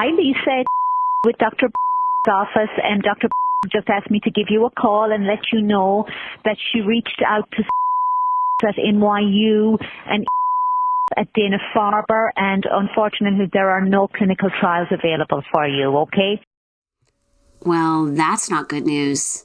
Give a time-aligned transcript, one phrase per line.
[0.00, 0.64] Hi, Lisa,
[1.26, 1.68] with Dr.
[2.26, 3.28] office, and Dr.
[3.70, 6.06] just asked me to give you a call and let you know
[6.42, 7.62] that she reached out to
[8.66, 9.76] at NYU
[10.06, 10.24] and
[11.18, 16.40] at Dana-Farber, and unfortunately there are no clinical trials available for you, okay?
[17.66, 19.44] Well, that's not good news.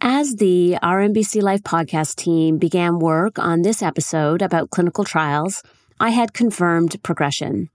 [0.00, 5.62] As the Our MBC Life podcast team began work on this episode about clinical trials,
[6.00, 7.70] I had confirmed progression.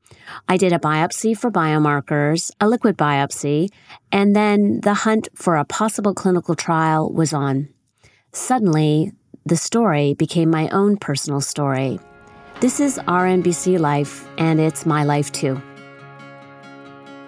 [0.48, 3.70] I did a biopsy for biomarkers, a liquid biopsy,
[4.12, 7.70] and then the hunt for a possible clinical trial was on.
[8.34, 9.14] Suddenly,
[9.46, 12.00] the story became my own personal story.
[12.60, 15.62] This is Our MBC Life, and it's my life too.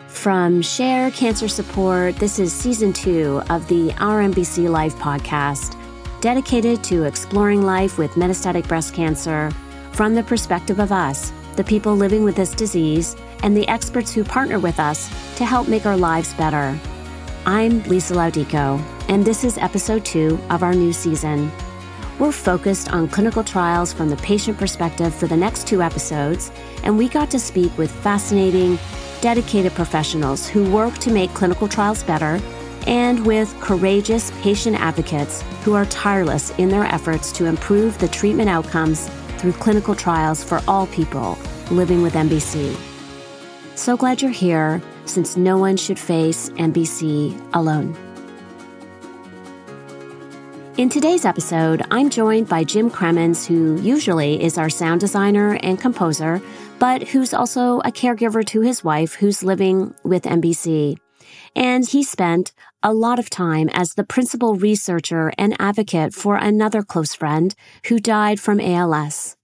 [0.09, 5.77] From Share Cancer Support, this is season two of the Our MBC Life podcast,
[6.20, 9.51] dedicated to exploring life with metastatic breast cancer
[9.93, 14.23] from the perspective of us, the people living with this disease, and the experts who
[14.23, 16.77] partner with us to help make our lives better.
[17.45, 21.51] I'm Lisa Laudico, and this is episode two of our new season.
[22.20, 26.51] We're focused on clinical trials from the patient perspective for the next two episodes,
[26.83, 28.77] and we got to speak with fascinating,
[29.21, 32.39] dedicated professionals who work to make clinical trials better
[32.87, 38.49] and with courageous patient advocates who are tireless in their efforts to improve the treatment
[38.49, 39.09] outcomes
[39.41, 41.35] through clinical trials for all people
[41.71, 42.77] living with MBC.
[43.75, 47.98] So glad you're here, since no one should face MBC alone.
[50.77, 55.79] In today's episode, I'm joined by Jim Cremens, who usually is our sound designer and
[55.79, 56.39] composer,
[56.77, 60.98] but who's also a caregiver to his wife who's living with MBC.
[61.55, 66.81] And he spent a lot of time as the principal researcher and advocate for another
[66.81, 67.53] close friend
[67.88, 69.35] who died from ALS.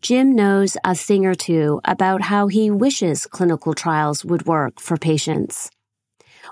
[0.00, 4.96] Jim knows a thing or two about how he wishes clinical trials would work for
[4.96, 5.70] patients.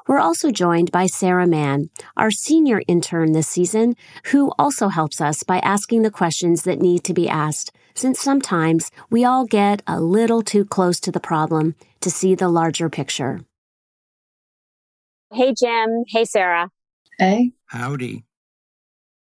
[0.08, 3.96] We're also joined by Sarah Mann, our senior intern this season,
[4.26, 8.90] who also helps us by asking the questions that need to be asked, since sometimes
[9.10, 13.45] we all get a little too close to the problem to see the larger picture.
[15.32, 16.04] Hey, Jim.
[16.08, 16.70] Hey, Sarah.
[17.18, 17.52] Hey.
[17.66, 18.24] Howdy.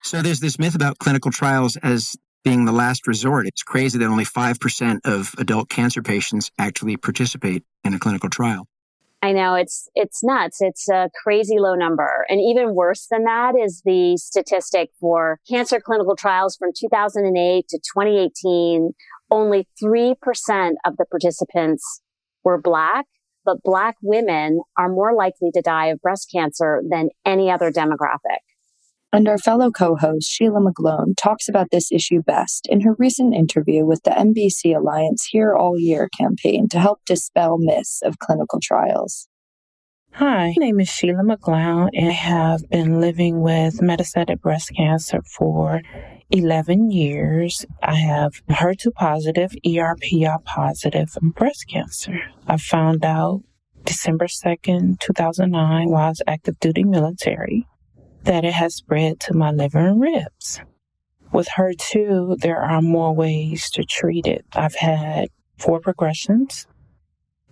[0.04, 3.48] So there's this myth about clinical trials as being the last resort.
[3.48, 8.68] It's crazy that only 5% of adult cancer patients actually participate in a clinical trial.
[9.22, 10.58] I know it's it's nuts.
[10.60, 12.26] It's a crazy low number.
[12.28, 17.78] And even worse than that is the statistic for cancer clinical trials from 2008 to
[17.78, 18.92] 2018.
[19.32, 20.16] Only 3%
[20.86, 22.02] of the participants
[22.44, 23.06] were black,
[23.46, 28.40] but black women are more likely to die of breast cancer than any other demographic.
[29.12, 33.36] And our fellow co host, Sheila McGlone, talks about this issue best in her recent
[33.36, 38.60] interview with the MBC Alliance Here All Year campaign to help dispel myths of clinical
[38.60, 39.28] trials.
[40.18, 45.24] Hi, my name is Sheila McGlone, and I have been living with metastatic breast cancer
[45.24, 45.82] for
[46.30, 47.66] 11 years.
[47.82, 52.20] I have HER2 positive, ERPR positive breast cancer.
[52.48, 53.42] I found out
[53.86, 57.66] December 2nd, 2009, while I was active duty military
[58.22, 60.62] that it has spread to my liver and ribs.
[61.32, 64.46] With HER2, there are more ways to treat it.
[64.54, 66.68] I've had four progressions,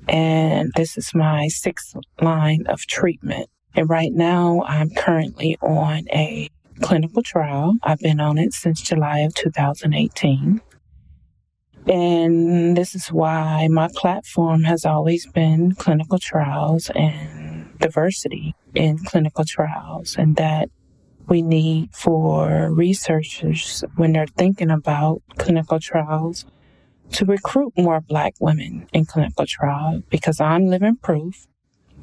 [0.07, 3.49] and this is my sixth line of treatment.
[3.73, 6.49] And right now, I'm currently on a
[6.81, 7.75] clinical trial.
[7.83, 10.61] I've been on it since July of 2018.
[11.87, 19.43] And this is why my platform has always been clinical trials and diversity in clinical
[19.43, 20.69] trials and that
[21.27, 26.45] we need for researchers when they're thinking about clinical trials
[27.13, 31.47] to recruit more black women in clinical trials because I'm living proof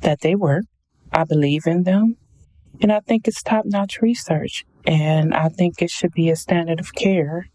[0.01, 0.65] that they work.
[1.13, 2.17] I believe in them.
[2.81, 4.65] And I think it's top notch research.
[4.87, 7.49] And I think it should be a standard of care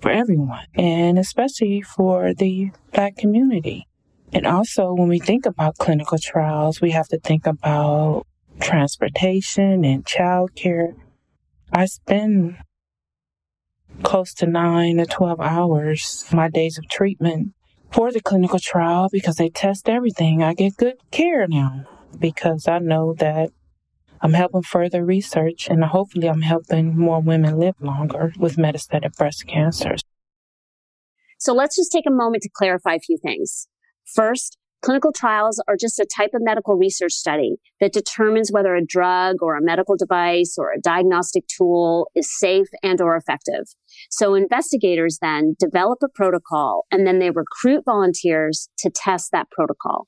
[0.00, 3.86] for everyone and especially for the black community.
[4.32, 8.26] And also when we think about clinical trials, we have to think about
[8.60, 10.94] transportation and childcare.
[11.72, 12.56] I spend
[14.02, 17.54] close to nine to 12 hours my days of treatment
[17.92, 20.42] for the clinical trial because they test everything.
[20.42, 21.84] I get good care now
[22.18, 23.50] because I know that
[24.20, 29.46] I'm helping further research and hopefully I'm helping more women live longer with metastatic breast
[29.46, 29.96] cancer.
[31.38, 33.66] So let's just take a moment to clarify a few things.
[34.04, 38.84] First, Clinical trials are just a type of medical research study that determines whether a
[38.84, 43.64] drug or a medical device or a diagnostic tool is safe and or effective.
[44.10, 50.06] So investigators then develop a protocol and then they recruit volunteers to test that protocol.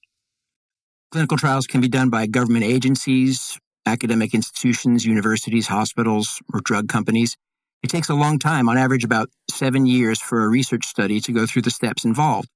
[1.10, 7.36] Clinical trials can be done by government agencies, academic institutions, universities, hospitals, or drug companies.
[7.82, 11.32] It takes a long time, on average about seven years for a research study to
[11.32, 12.48] go through the steps involved.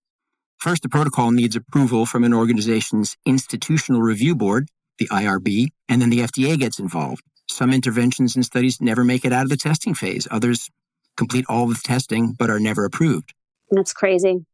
[0.58, 4.68] First, the protocol needs approval from an organization's institutional review board,
[4.98, 7.22] the IRB, and then the FDA gets involved.
[7.48, 10.26] Some interventions and studies never make it out of the testing phase.
[10.30, 10.68] Others
[11.16, 13.32] complete all the testing but are never approved.
[13.70, 14.46] That's crazy.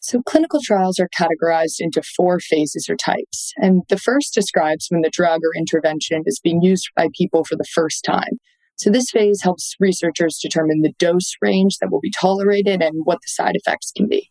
[0.00, 3.52] So, clinical trials are categorized into four phases or types.
[3.56, 7.56] And the first describes when the drug or intervention is being used by people for
[7.56, 8.38] the first time.
[8.76, 13.18] So, this phase helps researchers determine the dose range that will be tolerated and what
[13.22, 14.30] the side effects can be.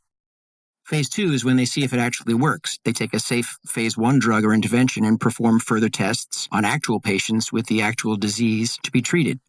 [0.85, 2.77] Phase two is when they see if it actually works.
[2.85, 6.99] They take a safe phase one drug or intervention and perform further tests on actual
[6.99, 9.39] patients with the actual disease to be treated.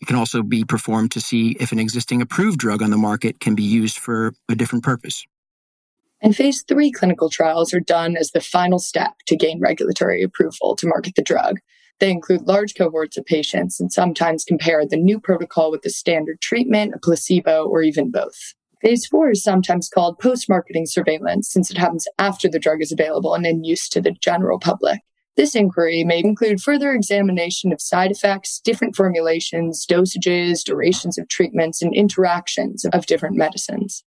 [0.00, 3.40] It can also be performed to see if an existing approved drug on the market
[3.40, 5.26] can be used for a different purpose.
[6.22, 10.76] And phase three clinical trials are done as the final step to gain regulatory approval
[10.76, 11.58] to market the drug.
[11.98, 16.40] They include large cohorts of patients and sometimes compare the new protocol with the standard
[16.40, 18.54] treatment, a placebo, or even both.
[18.86, 22.92] Phase four is sometimes called post marketing surveillance since it happens after the drug is
[22.92, 25.00] available and in use to the general public.
[25.36, 31.82] This inquiry may include further examination of side effects, different formulations, dosages, durations of treatments,
[31.82, 34.04] and interactions of different medicines.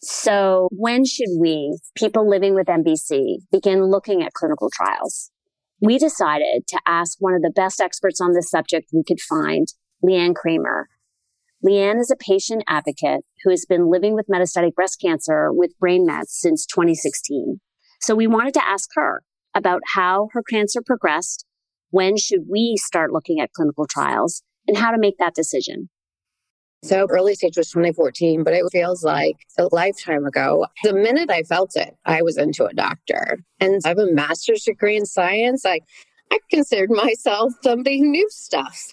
[0.00, 5.30] So, when should we, people living with MBC, begin looking at clinical trials?
[5.82, 9.66] We decided to ask one of the best experts on this subject we could find,
[10.02, 10.88] Leanne Kramer,
[11.64, 16.04] Leanne is a patient advocate who has been living with metastatic breast cancer with brain
[16.04, 17.60] mets since 2016.
[18.00, 19.22] So we wanted to ask her
[19.54, 21.46] about how her cancer progressed,
[21.90, 25.88] when should we start looking at clinical trials, and how to make that decision.
[26.84, 30.66] So early stage was 2014, but it feels like a lifetime ago.
[30.84, 33.38] The minute I felt it, I was into a doctor.
[33.60, 35.64] And I have a master's degree in science.
[35.64, 35.80] I,
[36.30, 38.92] I considered myself somebody who knew stuff.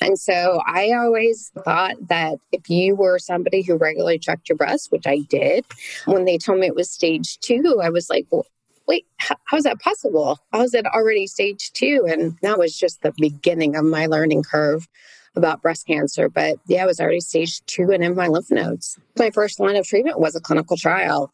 [0.00, 4.90] And so I always thought that if you were somebody who regularly checked your breast,
[4.90, 5.66] which I did,
[6.06, 8.46] when they told me it was stage two, I was like, well,
[8.86, 9.06] wait,
[9.44, 10.38] how's that possible?
[10.52, 12.06] How's it already stage two?
[12.08, 14.88] And that was just the beginning of my learning curve
[15.36, 16.28] about breast cancer.
[16.28, 18.98] But yeah, it was already stage two and in my lymph nodes.
[19.18, 21.32] My first line of treatment was a clinical trial.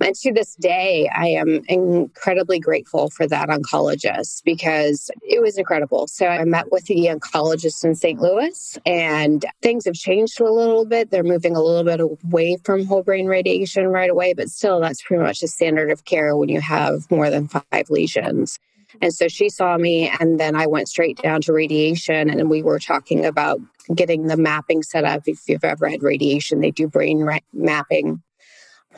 [0.00, 6.06] And to this day, I am incredibly grateful for that oncologist because it was incredible.
[6.06, 8.20] So I met with the oncologist in St.
[8.20, 11.10] Louis and things have changed a little bit.
[11.10, 15.02] They're moving a little bit away from whole brain radiation right away, but still, that's
[15.02, 18.58] pretty much the standard of care when you have more than five lesions.
[19.02, 22.62] And so she saw me, and then I went straight down to radiation, and we
[22.62, 23.60] were talking about
[23.94, 25.22] getting the mapping set up.
[25.26, 28.22] If you've ever had radiation, they do brain ra- mapping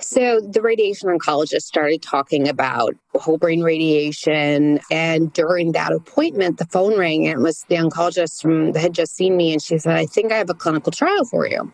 [0.01, 4.81] so the radiation oncologist started talking about whole brain radiation.
[4.91, 8.95] And during that appointment, the phone rang and it was the oncologist from that had
[8.95, 9.53] just seen me.
[9.53, 11.73] And she said, I think I have a clinical trial for you.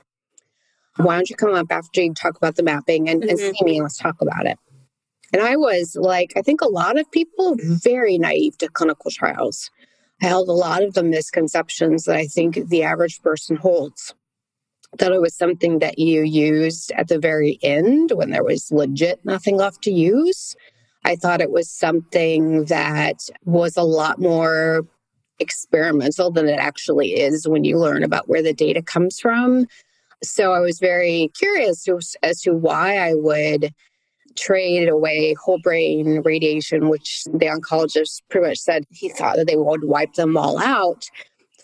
[0.96, 3.31] Why don't you come up after you talk about the mapping and, mm-hmm.
[3.31, 4.58] and see me and let's talk about it?
[5.32, 9.70] And I was like, I think a lot of people very naive to clinical trials.
[10.23, 14.14] I held a lot of the misconceptions that I think the average person holds
[14.96, 19.25] thought it was something that you used at the very end when there was legit
[19.25, 20.56] nothing left to use.
[21.04, 24.82] I thought it was something that was a lot more
[25.38, 29.66] experimental than it actually is when you learn about where the data comes from.
[30.23, 31.87] So I was very curious
[32.23, 33.73] as to why I would
[34.37, 39.56] trade away whole brain radiation, which the oncologist pretty much said he thought that they
[39.56, 41.09] would wipe them all out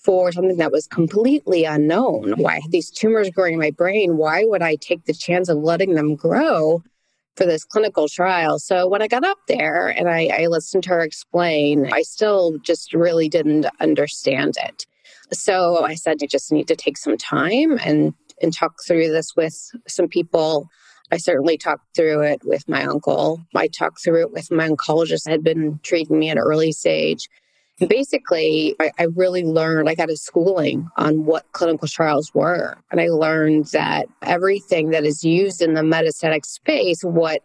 [0.03, 2.25] for something that was completely unknown.
[2.25, 2.43] Mm-hmm.
[2.43, 4.17] Why had these tumors growing in my brain?
[4.17, 6.83] Why would I take the chance of letting them grow
[7.37, 8.59] for this clinical trial?
[8.59, 12.59] So when I got up there and I, I listened to her explain, I still
[12.59, 14.87] just really didn't understand it.
[15.33, 19.35] So I said, I just need to take some time and, and talk through this
[19.37, 19.57] with
[19.87, 20.69] some people.
[21.11, 23.41] I certainly talked through it with my uncle.
[23.55, 27.29] I talked through it with my oncologist had been treating me at early stage
[27.79, 32.77] basically, I, I, really learned, I got a schooling on what clinical trials were.
[32.91, 37.43] And I learned that everything that is used in the metastatic space, what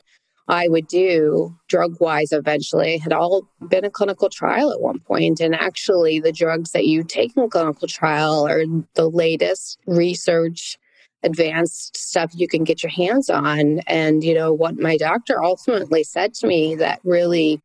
[0.48, 5.39] I would do drug wise eventually, had all been a clinical trial at one point.
[5.39, 8.63] And actually, the drugs that you take in a clinical trial are
[8.96, 10.77] the latest research
[11.24, 13.79] advanced stuff you can get your hands on.
[13.88, 17.62] And, you know, what my doctor ultimately said to me that really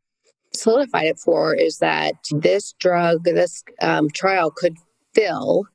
[0.55, 4.77] solidified it for is that this drug, this um, trial could
[5.15, 5.67] fill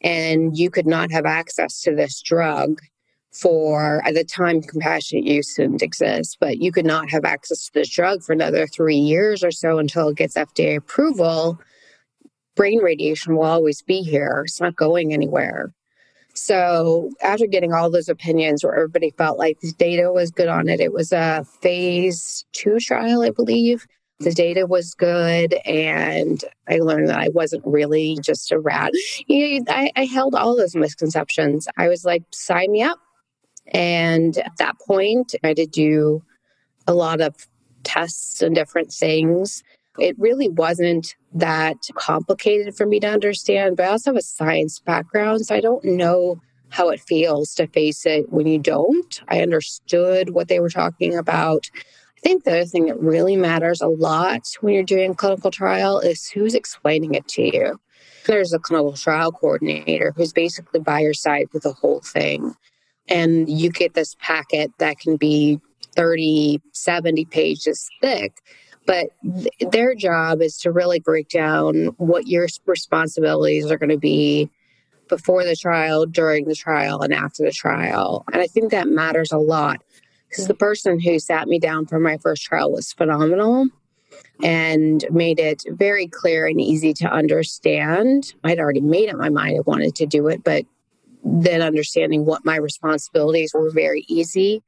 [0.00, 2.80] and you could not have access to this drug
[3.32, 7.72] for at the time compassionate use didn't exist but you could not have access to
[7.74, 11.58] this drug for another three years or so until it gets fda approval.
[12.56, 14.42] Brain radiation will always be here.
[14.44, 15.72] It's not going anywhere.
[16.34, 20.68] So after getting all those opinions where everybody felt like the data was good on
[20.68, 23.86] it it was a phase two trial i believe
[24.20, 28.92] the data was good and i learned that i wasn't really just a rat
[29.26, 32.98] you know, I, I held all those misconceptions i was like sign me up
[33.72, 36.22] and at that point, I did do
[36.86, 37.34] a lot of
[37.84, 39.62] tests and different things.
[39.98, 44.78] It really wasn't that complicated for me to understand, but I also have a science
[44.80, 49.20] background, so I don't know how it feels to face it when you don't.
[49.28, 51.70] I understood what they were talking about.
[52.18, 55.52] I think the other thing that really matters a lot when you're doing a clinical
[55.52, 57.80] trial is who's explaining it to you.
[58.26, 62.56] There's a clinical trial coordinator who's basically by your side with the whole thing.
[63.08, 65.60] And you get this packet that can be
[65.94, 68.42] 30 70 pages thick.
[68.84, 73.96] But th- their job is to really break down what your responsibilities are going to
[73.98, 74.50] be
[75.08, 78.24] before the trial during the trial and after the trial.
[78.32, 79.82] And i think that matters a lot
[80.28, 83.66] because the person who sat me down for my first trial was phenomenal
[84.42, 88.34] and made it very clear and easy to understand.
[88.44, 90.64] I'd already made up my mind I wanted to do it, but
[91.24, 94.62] then understanding what my responsibilities were very easy.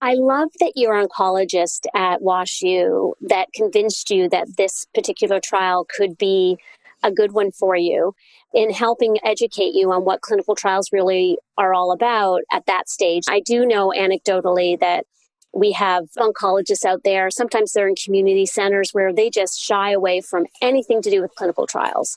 [0.00, 6.18] I love that you're oncologist at WashU that convinced you that this particular trial could
[6.18, 6.56] be
[7.04, 8.14] a good one for you
[8.54, 13.24] in helping educate you on what clinical trials really are all about at that stage.
[13.28, 15.06] I do know anecdotally that
[15.54, 17.30] we have oncologists out there.
[17.30, 21.34] Sometimes they're in community centers where they just shy away from anything to do with
[21.34, 22.16] clinical trials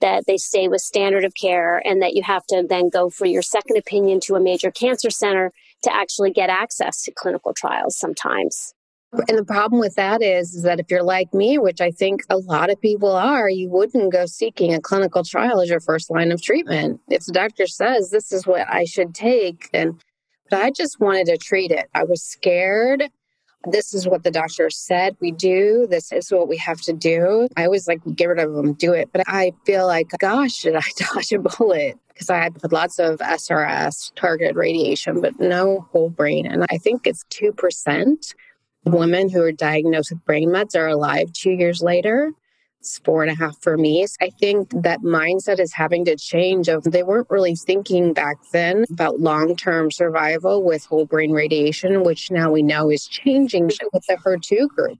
[0.00, 3.24] that they stay with standard of care and that you have to then go for
[3.24, 7.96] your second opinion to a major cancer center to actually get access to clinical trials
[7.96, 8.74] sometimes.
[9.28, 12.22] And the problem with that is, is that if you're like me, which I think
[12.30, 16.10] a lot of people are, you wouldn't go seeking a clinical trial as your first
[16.10, 17.00] line of treatment.
[17.08, 20.00] If the doctor says this is what I should take, and
[20.50, 21.88] but I just wanted to treat it.
[21.94, 23.10] I was scared
[23.70, 25.86] this is what the doctor said we do.
[25.88, 27.48] This is what we have to do.
[27.56, 29.10] I always like get rid of them, do it.
[29.12, 31.98] But I feel like, gosh, did I dodge a bullet?
[32.08, 36.46] Because I had lots of SRS targeted radiation, but no whole brain.
[36.46, 38.34] And I think it's 2%
[38.84, 42.32] women who are diagnosed with brain mets are alive two years later
[42.82, 44.04] it's four and a half for me.
[44.20, 48.86] I think that mindset is having to change of they weren't really thinking back then
[48.90, 54.16] about long-term survival with whole brain radiation, which now we know is changing with the
[54.16, 54.98] HER2 group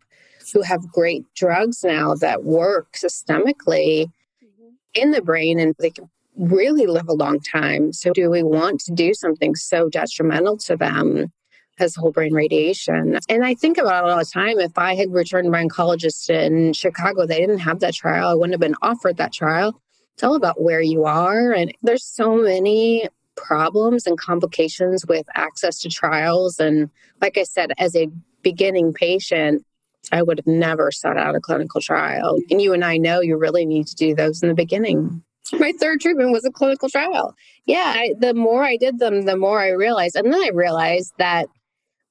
[0.53, 4.69] who have great drugs now that work systemically mm-hmm.
[4.95, 7.93] in the brain and they can really live a long time.
[7.93, 11.33] So do we want to do something so detrimental to them?
[11.79, 13.19] Has whole brain radiation.
[13.29, 14.59] And I think about it all the time.
[14.59, 18.29] If I had returned my oncologist in Chicago, they didn't have that trial.
[18.29, 19.81] I wouldn't have been offered that trial.
[20.15, 21.53] It's all about where you are.
[21.53, 26.61] And there's so many problems and complications with access to trials.
[26.61, 28.09] And like I said, as a
[28.43, 29.65] beginning patient,
[30.11, 32.39] I would have never sought out a clinical trial.
[32.51, 35.23] And you and I know you really need to do those in the beginning.
[35.53, 37.35] My third treatment was a clinical trial.
[37.67, 40.17] Yeah, I, the more I did them, the more I realized.
[40.17, 41.49] And then I realized that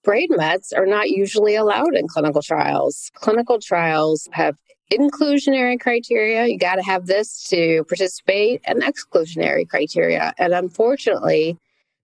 [0.04, 3.12] brain mets are not usually allowed in clinical trials.
[3.16, 4.56] Clinical trials have
[4.92, 6.48] inclusionary criteria.
[6.48, 10.34] You got to have this to participate, and exclusionary criteria.
[10.38, 11.58] And unfortunately,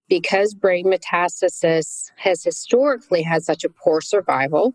[0.07, 4.73] because brain metastasis has historically had such a poor survival,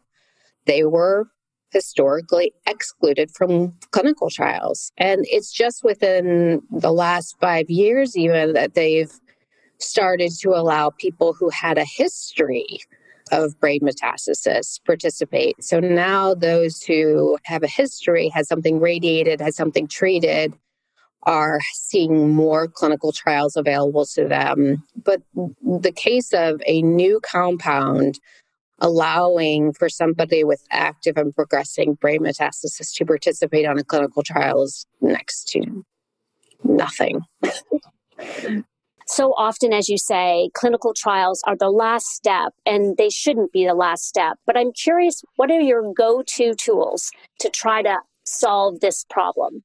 [0.66, 1.28] they were
[1.70, 4.92] historically excluded from clinical trials.
[4.98, 9.12] And it's just within the last five years, even, that they've
[9.78, 12.80] started to allow people who had a history
[13.32, 15.62] of brain metastasis participate.
[15.64, 20.54] So now those who have a history, had something radiated, had something treated,
[21.24, 24.84] are seeing more clinical trials available to them.
[25.02, 28.18] But the case of a new compound
[28.80, 34.62] allowing for somebody with active and progressing brain metastasis to participate on a clinical trial
[34.62, 35.84] is next to
[36.64, 37.20] nothing.
[39.12, 43.66] so often, as you say, clinical trials are the last step and they shouldn't be
[43.66, 44.38] the last step.
[44.46, 49.64] But I'm curious, what are your go to tools to try to solve this problem?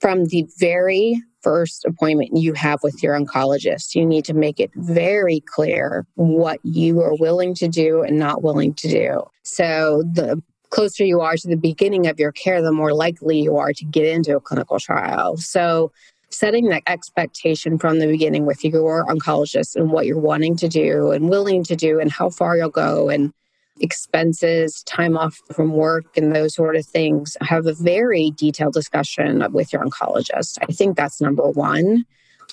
[0.00, 3.94] From the very first appointment you have with your oncologist.
[3.94, 8.42] You need to make it very clear what you are willing to do and not
[8.42, 9.22] willing to do.
[9.42, 13.56] So the closer you are to the beginning of your care, the more likely you
[13.58, 15.36] are to get into a clinical trial.
[15.36, 15.92] So
[16.32, 21.10] setting that expectation from the beginning with your oncologist and what you're wanting to do
[21.10, 23.32] and willing to do and how far you'll go and
[23.80, 27.36] expenses, time off from work, and those sort of things.
[27.40, 30.58] Have a very detailed discussion with your oncologist.
[30.62, 32.04] I think that's number one.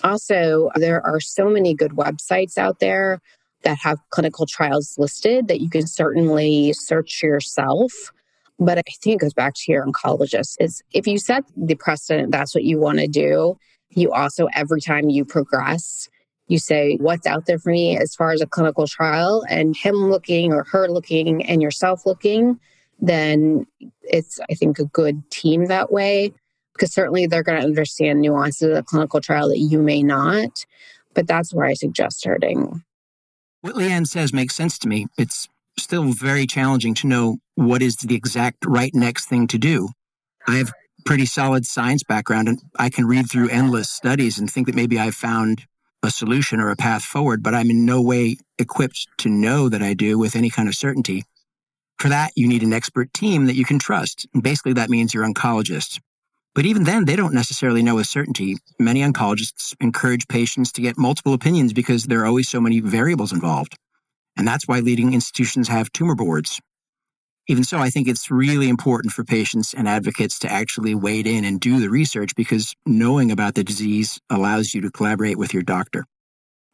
[0.04, 3.22] Also, there are so many good websites out there
[3.64, 7.92] that have clinical trials listed that you can certainly search yourself.
[8.58, 12.32] But I think it goes back to your oncologist is if you set the precedent,
[12.32, 13.58] that's what you want to do.
[13.92, 16.08] You also, every time you progress,
[16.48, 19.96] you say what's out there for me as far as a clinical trial and him
[20.10, 22.60] looking or her looking and yourself looking,
[23.00, 23.66] then
[24.04, 26.34] it's, I think, a good team that way.
[26.74, 30.66] Because certainly they're going to understand nuances of the clinical trial that you may not.
[31.14, 32.84] But that's where I suggest starting.
[33.62, 35.08] What Leanne says makes sense to me.
[35.18, 39.90] It's still very challenging to know what is the exact right next thing to do.
[40.48, 40.72] I have
[41.06, 45.00] pretty solid science background and I can read through endless studies and think that maybe
[45.00, 45.66] I've found
[46.04, 49.82] a solution or a path forward, but I'm in no way equipped to know that
[49.82, 51.24] I do with any kind of certainty.
[51.98, 54.26] For that, you need an expert team that you can trust.
[54.34, 56.00] And basically, that means your oncologist.
[56.56, 58.58] But even then, they don't necessarily know with certainty.
[58.80, 63.34] Many oncologists encourage patients to get multiple opinions because there are always so many variables
[63.34, 63.78] involved.
[64.38, 66.62] And that's why leading institutions have tumor boards.
[67.50, 71.44] Even so, I think it's really important for patients and advocates to actually wade in
[71.44, 75.64] and do the research because knowing about the disease allows you to collaborate with your
[75.64, 76.06] doctor.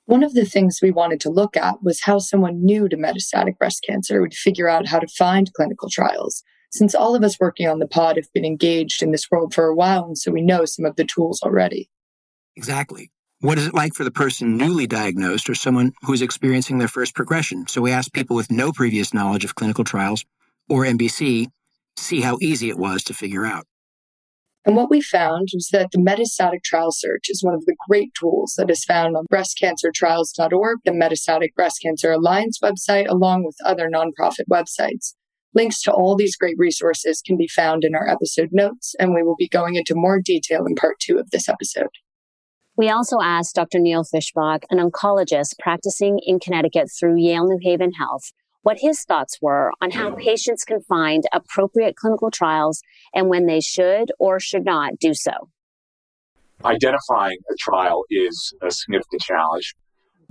[0.03, 3.57] One of the things we wanted to look at was how someone new to metastatic
[3.57, 6.43] breast cancer would figure out how to find clinical trials.
[6.73, 9.67] Since all of us working on the pod have been engaged in this world for
[9.67, 11.89] a while, and so we know some of the tools already.
[12.57, 13.11] Exactly.
[13.39, 17.15] What is it like for the person newly diagnosed or someone who's experiencing their first
[17.15, 17.65] progression?
[17.67, 20.25] So we asked people with no previous knowledge of clinical trials
[20.69, 21.47] or MBC,
[21.97, 23.65] see how easy it was to figure out.
[24.65, 28.09] And what we found was that the metastatic trial search is one of the great
[28.19, 33.87] tools that is found on breastcancertrials.org, the Metastatic Breast Cancer Alliance website, along with other
[33.87, 35.13] nonprofit websites.
[35.53, 39.21] Links to all these great resources can be found in our episode notes, and we
[39.21, 41.89] will be going into more detail in part two of this episode.
[42.75, 43.79] We also asked Dr.
[43.79, 48.31] Neil Fischbach, an oncologist practicing in Connecticut through Yale New Haven Health,
[48.65, 52.81] what his thoughts were on how patients can find appropriate clinical trials
[53.13, 55.49] and when they should or should not do so.
[56.63, 59.75] Identifying a trial is a significant challenge.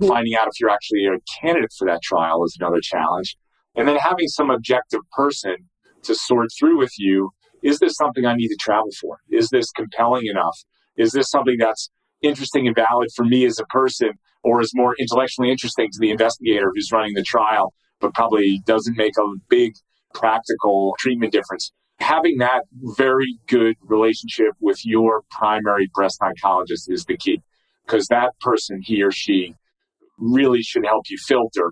[0.01, 0.11] Mm-hmm.
[0.11, 3.37] Finding out if you're actually a candidate for that trial is another challenge.
[3.73, 5.55] And then having some objective person
[6.03, 7.29] to sort through with you
[7.63, 9.19] is this something I need to travel for?
[9.31, 10.57] Is this compelling enough?
[10.97, 11.89] Is this something that's
[12.21, 14.09] interesting and valid for me as a person
[14.43, 17.73] or is more intellectually interesting to the investigator who's running the trial?
[18.05, 19.73] But probably doesn't make a big
[20.13, 21.71] practical treatment difference.
[21.99, 22.61] Having that
[22.95, 27.41] very good relationship with your primary breast oncologist is the key
[27.83, 29.55] because that person, he or she,
[30.19, 31.71] really should help you filter.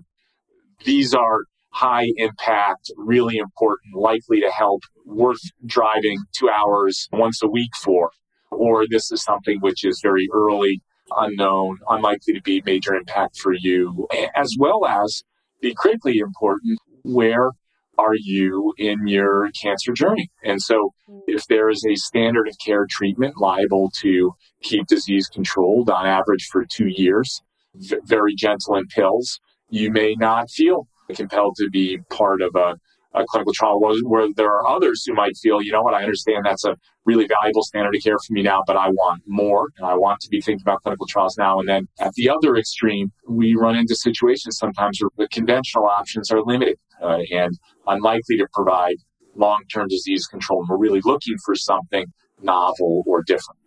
[0.84, 7.48] These are high impact, really important, likely to help, worth driving two hours once a
[7.48, 8.10] week for.
[8.50, 10.82] Or this is something which is very early,
[11.16, 15.22] unknown, unlikely to be major impact for you, as well as
[15.64, 17.50] be critically important where
[17.96, 20.30] are you in your cancer journey?
[20.42, 20.92] And so,
[21.26, 26.48] if there is a standard of care treatment liable to keep disease controlled on average
[26.50, 27.42] for two years,
[27.74, 32.76] v- very gentle in pills, you may not feel compelled to be part of a
[33.14, 36.44] a clinical trial where there are others who might feel, you know what, I understand
[36.44, 39.86] that's a really valuable standard of care for me now, but I want more and
[39.86, 41.58] I want to be thinking about clinical trials now.
[41.58, 46.30] And then at the other extreme, we run into situations sometimes where the conventional options
[46.30, 47.52] are limited uh, and
[47.86, 48.96] unlikely to provide
[49.36, 50.60] long-term disease control.
[50.60, 52.06] And we're really looking for something
[52.40, 53.58] novel or different.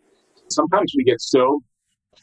[0.49, 1.59] Sometimes we get so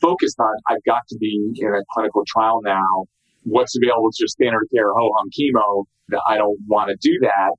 [0.00, 3.04] focused on, I've got to be in a clinical trial now
[3.44, 5.84] what's available is just standard care, ho hum chemo.
[6.26, 7.52] I don't want to do that.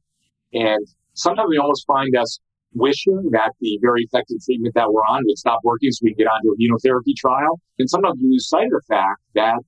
[0.54, 2.39] And sometimes we almost find us
[2.76, 6.26] wishing that the very effective treatment that we're on would stop working so we can
[6.26, 7.60] get onto a immunotherapy trial.
[7.80, 9.60] And sometimes we lose sight of the fact that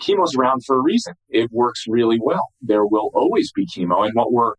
[0.00, 1.14] chemo's around for a reason.
[1.28, 2.48] It works really well.
[2.62, 4.04] There will always be chemo.
[4.04, 4.54] And what we're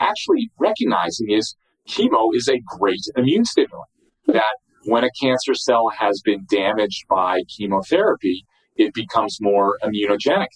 [0.00, 1.54] actually recognizing is
[1.88, 3.88] chemo is a great immune stimulant.
[4.26, 10.48] That when a cancer cell has been damaged by chemotherapy, it becomes more immunogenic.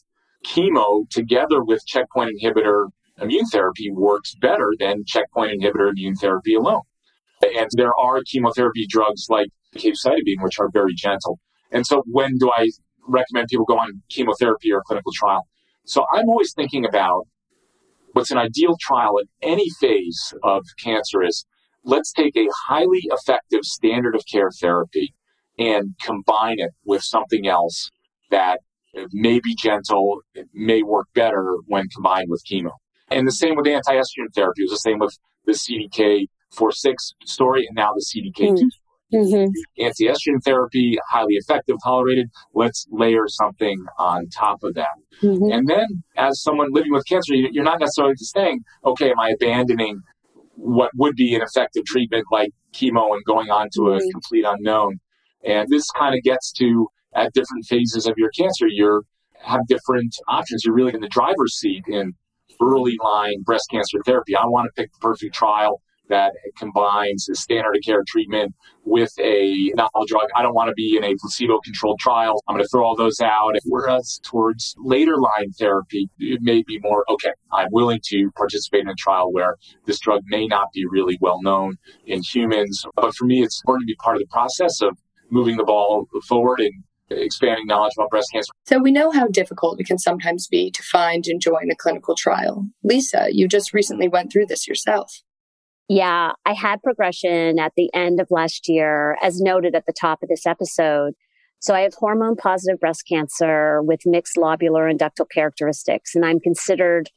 [0.46, 2.88] Chemo together with checkpoint inhibitor
[3.22, 6.82] immune therapy works better than checkpoint inhibitor immune therapy alone.
[7.42, 11.38] And there are chemotherapy drugs like capecitabine, which are very gentle.
[11.70, 12.70] And so when do I
[13.08, 15.46] recommend people go on chemotherapy or clinical trial?
[15.84, 17.26] So I'm always thinking about
[18.12, 21.44] what's an ideal trial in any phase of cancer is
[21.84, 25.14] let's take a highly effective standard of care therapy
[25.58, 27.90] and combine it with something else
[28.30, 28.60] that
[29.12, 30.20] may be gentle,
[30.52, 32.70] may work better when combined with chemo.
[33.12, 34.62] And the same with anti-estrogen therapy.
[34.62, 36.94] It was the same with the CDK 4-6
[37.24, 38.68] story and now the CDK2 mm.
[39.14, 39.50] Mm-hmm.
[39.78, 42.30] Anti-estrogen therapy, highly effective, tolerated.
[42.54, 44.96] Let's layer something on top of that.
[45.22, 45.52] Mm-hmm.
[45.52, 49.34] And then, as someone living with cancer, you're not necessarily just saying, "Okay, am I
[49.38, 50.00] abandoning
[50.54, 54.08] what would be an effective treatment like chemo and going on to mm-hmm.
[54.08, 54.98] a complete unknown?"
[55.44, 59.02] And this kind of gets to at different phases of your cancer, you
[59.40, 60.64] have different options.
[60.64, 62.14] You're really in the driver's seat in
[62.62, 64.36] early line breast cancer therapy.
[64.36, 69.12] I want to pick the perfect trial that combines the standard of care treatment with
[69.18, 70.28] a novel drug.
[70.36, 72.42] I don't want to be in a placebo controlled trial.
[72.46, 73.54] I'm going to throw all those out.
[73.64, 78.88] Whereas towards later line therapy, it may be more, okay, I'm willing to participate in
[78.88, 82.84] a trial where this drug may not be really well known in humans.
[82.94, 84.98] But for me, it's important to be part of the process of
[85.30, 86.84] moving the ball forward and
[87.20, 88.52] expanding knowledge about breast cancer.
[88.66, 92.14] So we know how difficult it can sometimes be to find and join a clinical
[92.14, 92.66] trial.
[92.82, 95.12] Lisa, you just recently went through this yourself.
[95.88, 100.22] Yeah, I had progression at the end of last year, as noted at the top
[100.22, 101.14] of this episode.
[101.60, 106.40] So I have hormone positive breast cancer with mixed lobular and ductal characteristics, and I'm
[106.40, 107.10] considered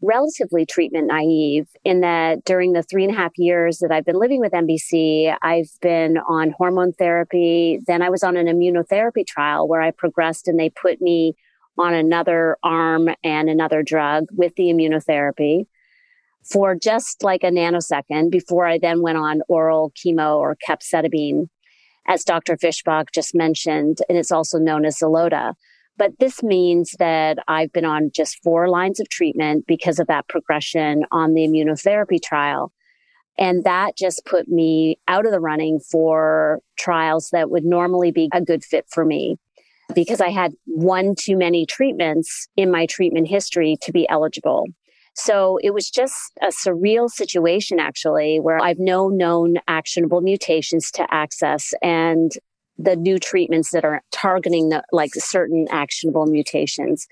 [0.00, 4.18] relatively treatment naive in that during the three and a half years that I've been
[4.18, 7.80] living with MBC, I've been on hormone therapy.
[7.86, 11.34] Then I was on an immunotherapy trial where I progressed and they put me
[11.76, 15.66] on another arm and another drug with the immunotherapy
[16.50, 21.48] for just like a nanosecond before I then went on oral chemo or capecitabine,
[22.06, 22.56] as Dr.
[22.56, 25.54] Fischbach just mentioned, and it's also known as Xeloda.
[25.98, 30.28] But this means that I've been on just four lines of treatment because of that
[30.28, 32.72] progression on the immunotherapy trial.
[33.36, 38.28] And that just put me out of the running for trials that would normally be
[38.32, 39.36] a good fit for me
[39.94, 44.66] because I had one too many treatments in my treatment history to be eligible.
[45.14, 51.06] So it was just a surreal situation, actually, where I've no known actionable mutations to
[51.12, 52.30] access and
[52.78, 57.06] the new treatments that are targeting the, like certain actionable mutations.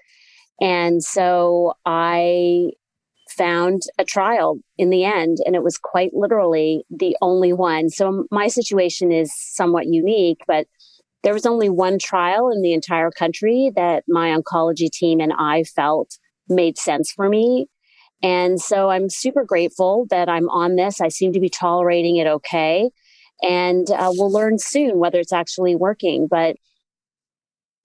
[0.60, 2.70] And so I
[3.28, 7.90] found a trial in the end, and it was quite literally the only one.
[7.90, 10.66] So my situation is somewhat unique, but
[11.22, 15.64] there was only one trial in the entire country that my oncology team and I
[15.64, 17.66] felt made sense for me.
[18.22, 21.00] And so I'm super grateful that I'm on this.
[21.00, 22.90] I seem to be tolerating it okay.
[23.42, 26.56] And uh, we'll learn soon whether it's actually working, but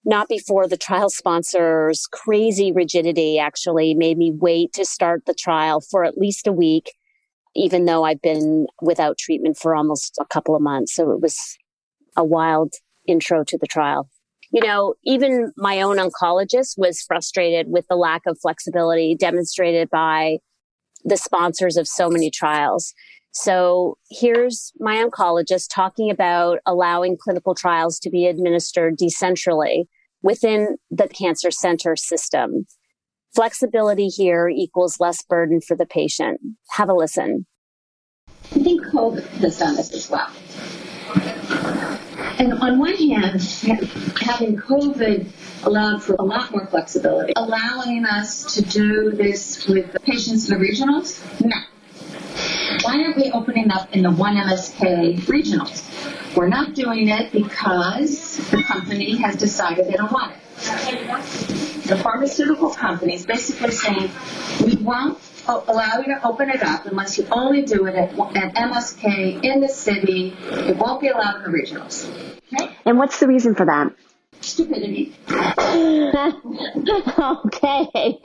[0.04, 5.82] not before the trial sponsor's crazy rigidity actually made me wait to start the trial
[5.82, 6.94] for at least a week,
[7.56, 10.96] even though I've been without treatment for almost a couple of months.
[10.96, 11.38] So it was
[12.16, 12.74] a wild
[13.08, 14.10] intro to the trial
[14.52, 20.38] you know, even my own oncologist was frustrated with the lack of flexibility demonstrated by
[21.06, 22.94] the sponsors of so many trials.
[23.32, 29.86] So here's my oncologist talking about allowing clinical trials to be administered decentrally
[30.22, 32.66] within the cancer center system.
[33.34, 36.42] Flexibility here equals less burden for the patient.
[36.72, 37.46] Have a listen.
[38.28, 40.30] I think COVID has done this as well.
[42.38, 43.42] And on one hand,
[44.20, 45.28] having COVID
[45.64, 50.66] allowed for a lot more flexibility, allowing us to do this with patients in the
[50.66, 51.22] regionals.
[51.44, 51.56] No.
[52.92, 56.36] Why aren't we opening up in the one MSK regionals?
[56.36, 60.40] We're not doing it because the company has decided they don't want it.
[61.88, 64.12] The pharmaceutical companies basically saying,
[64.66, 68.56] we won't allow you to open it up unless you only do it at, at
[68.56, 70.36] MSK in the city.
[70.50, 72.10] It won't be allowed in the regionals.
[72.54, 72.76] Okay?
[72.84, 73.96] And what's the reason for that?
[74.42, 75.16] Stupidity.
[77.46, 78.20] okay.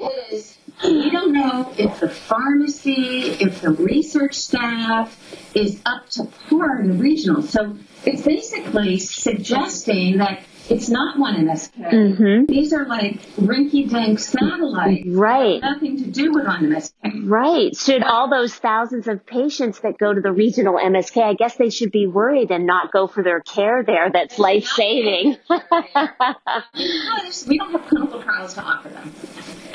[0.85, 5.19] We don't know if the pharmacy, if the research staff
[5.55, 7.43] is up to par in the regional.
[7.43, 11.91] So it's basically suggesting that it's not one MSK.
[11.91, 12.47] Mm-hmm.
[12.47, 15.07] These are like rinky-dink satellites.
[15.07, 15.61] Right.
[15.61, 17.23] Nothing to do with one MSK.
[17.25, 17.77] Right.
[17.77, 21.71] Should all those thousands of patients that go to the regional MSK, I guess they
[21.71, 24.11] should be worried and not go for their care there.
[24.13, 25.37] That's life-saving.
[25.49, 29.13] we don't have clinical trials to offer them.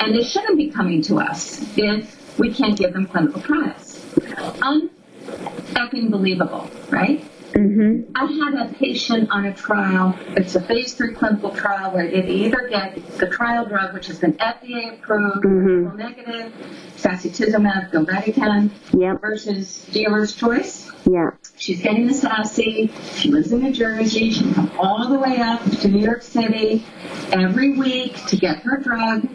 [0.00, 3.98] And they shouldn't be coming to us if we can't give them clinical trials.
[4.16, 7.24] Unfucking believable, right?
[7.54, 8.12] Mm-hmm.
[8.16, 10.18] I had a patient on a trial.
[10.36, 14.18] It's a phase three clinical trial where they either get the trial drug, which has
[14.18, 15.96] been FDA approved, mm-hmm.
[15.96, 16.52] negative,
[16.96, 19.20] sacituzumab govitecan, yep.
[19.20, 20.90] versus dealer's choice.
[21.10, 21.30] Yeah.
[21.56, 22.90] She's getting the sassy.
[23.14, 24.30] She lives in New Jersey.
[24.30, 26.84] She comes all the way up to New York City
[27.32, 29.28] every week to get her drug.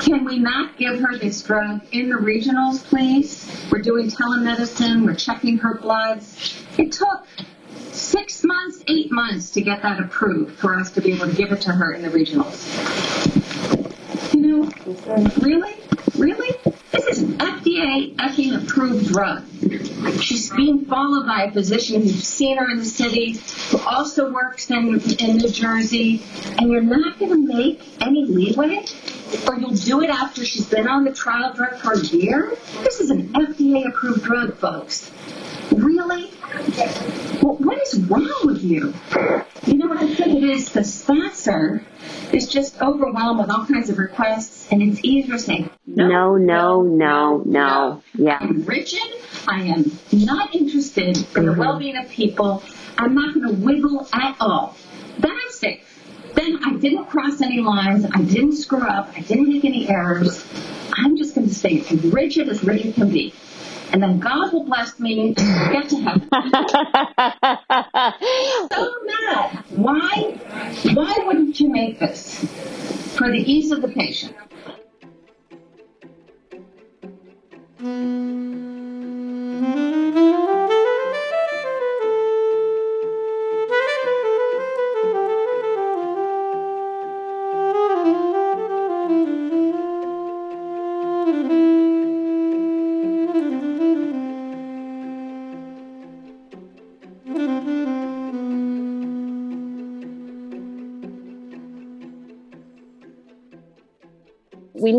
[0.00, 3.68] Can we not give her this drug in the regionals, please?
[3.70, 5.04] We're doing telemedicine.
[5.04, 6.59] We're checking her bloods.
[6.80, 7.26] It took
[7.92, 11.52] six months, eight months to get that approved for us to be able to give
[11.52, 12.56] it to her in the regionals.
[14.32, 15.74] You know, really?
[16.16, 16.56] Really?
[16.90, 19.44] This is an FDA effing approved drug.
[20.22, 23.38] She's being followed by a physician who's seen her in the city,
[23.70, 26.22] who also works in, in New Jersey,
[26.58, 28.86] and you're not going to make any leeway?
[29.46, 32.56] Or you'll do it after she's been on the trial drug for a year?
[32.82, 35.10] This is an FDA approved drug, folks.
[35.72, 36.30] Really?
[37.42, 38.92] Well, what is wrong with you?
[39.66, 40.72] You know what I think it is?
[40.72, 41.84] The sponsor
[42.32, 46.82] is just overwhelmed with all kinds of requests, and it's easier to say, no, no,
[46.82, 48.02] no, no.
[48.14, 48.38] Yeah.
[48.40, 49.02] I'm rigid.
[49.46, 51.44] I am not interested in mm-hmm.
[51.46, 52.62] the well being of people.
[52.98, 54.76] I'm not going to wiggle at all.
[55.18, 55.86] Then I'm safe.
[56.34, 58.04] Then I didn't cross any lines.
[58.04, 59.10] I didn't screw up.
[59.16, 60.44] I didn't make any errors.
[60.92, 63.34] I'm just going to stay as rigid as rigid can be
[63.92, 66.28] and then God will bless me and get to heaven.
[68.72, 69.64] so mad.
[69.70, 70.38] Why?
[70.94, 72.38] Why wouldn't you make this
[73.16, 74.34] for the ease of the patient?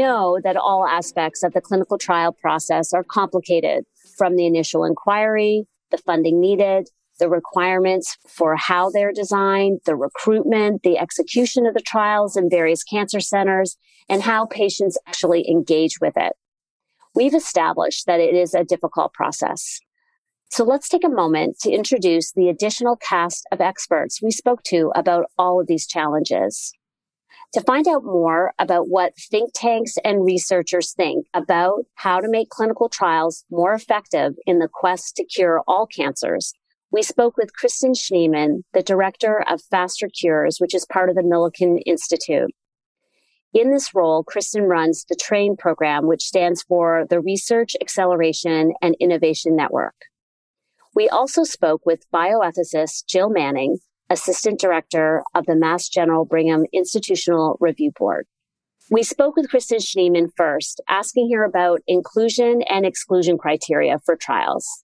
[0.01, 3.85] Know that all aspects of the clinical trial process are complicated
[4.17, 10.81] from the initial inquiry, the funding needed, the requirements for how they're designed, the recruitment,
[10.83, 13.77] the execution of the trials in various cancer centers,
[14.09, 16.33] and how patients actually engage with it.
[17.13, 19.79] We've established that it is a difficult process.
[20.49, 24.91] So let's take a moment to introduce the additional cast of experts we spoke to
[24.95, 26.73] about all of these challenges.
[27.53, 32.49] To find out more about what think tanks and researchers think about how to make
[32.49, 36.53] clinical trials more effective in the quest to cure all cancers,
[36.91, 41.81] we spoke with Kristen Schneeman, the director of FasterCures, which is part of the Milken
[41.85, 42.51] Institute.
[43.53, 48.95] In this role, Kristen runs the TRAIN program, which stands for the Research Acceleration and
[49.01, 49.95] Innovation Network.
[50.95, 53.79] We also spoke with bioethicist Jill Manning,
[54.11, 58.27] Assistant Director of the Mass General Brigham Institutional Review Board.
[58.89, 64.83] We spoke with Kristen Schneeman first, asking her about inclusion and exclusion criteria for trials.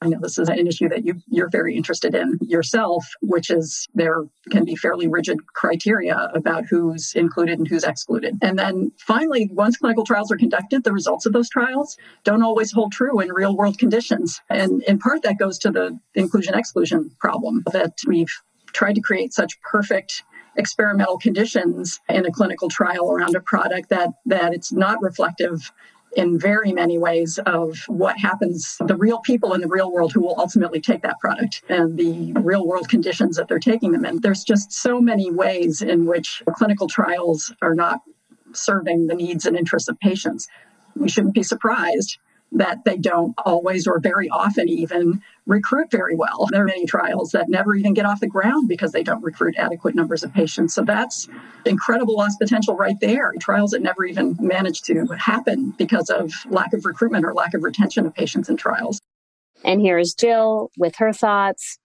[0.00, 3.88] I know this is an issue that you, you're very interested in yourself, which is
[3.94, 8.38] there can be fairly rigid criteria about who's included and who's excluded.
[8.40, 12.70] And then finally, once clinical trials are conducted, the results of those trials don't always
[12.70, 14.40] hold true in real world conditions.
[14.48, 18.32] And in part, that goes to the inclusion exclusion problem that we've
[18.72, 20.22] tried to create such perfect
[20.56, 25.72] experimental conditions in a clinical trial around a product that that it's not reflective
[26.16, 30.20] in very many ways of what happens, the real people in the real world who
[30.20, 34.20] will ultimately take that product and the real world conditions that they're taking them in.
[34.20, 38.00] There's just so many ways in which clinical trials are not
[38.52, 40.48] serving the needs and interests of patients.
[40.96, 42.18] We shouldn't be surprised
[42.52, 46.46] that they don't always or very often even recruit very well.
[46.50, 49.54] There are many trials that never even get off the ground because they don't recruit
[49.58, 50.74] adequate numbers of patients.
[50.74, 51.28] So that's
[51.64, 53.32] incredible lost potential right there.
[53.38, 57.62] Trials that never even manage to happen because of lack of recruitment or lack of
[57.62, 59.00] retention of patients in trials.
[59.64, 61.78] And here's Jill with her thoughts.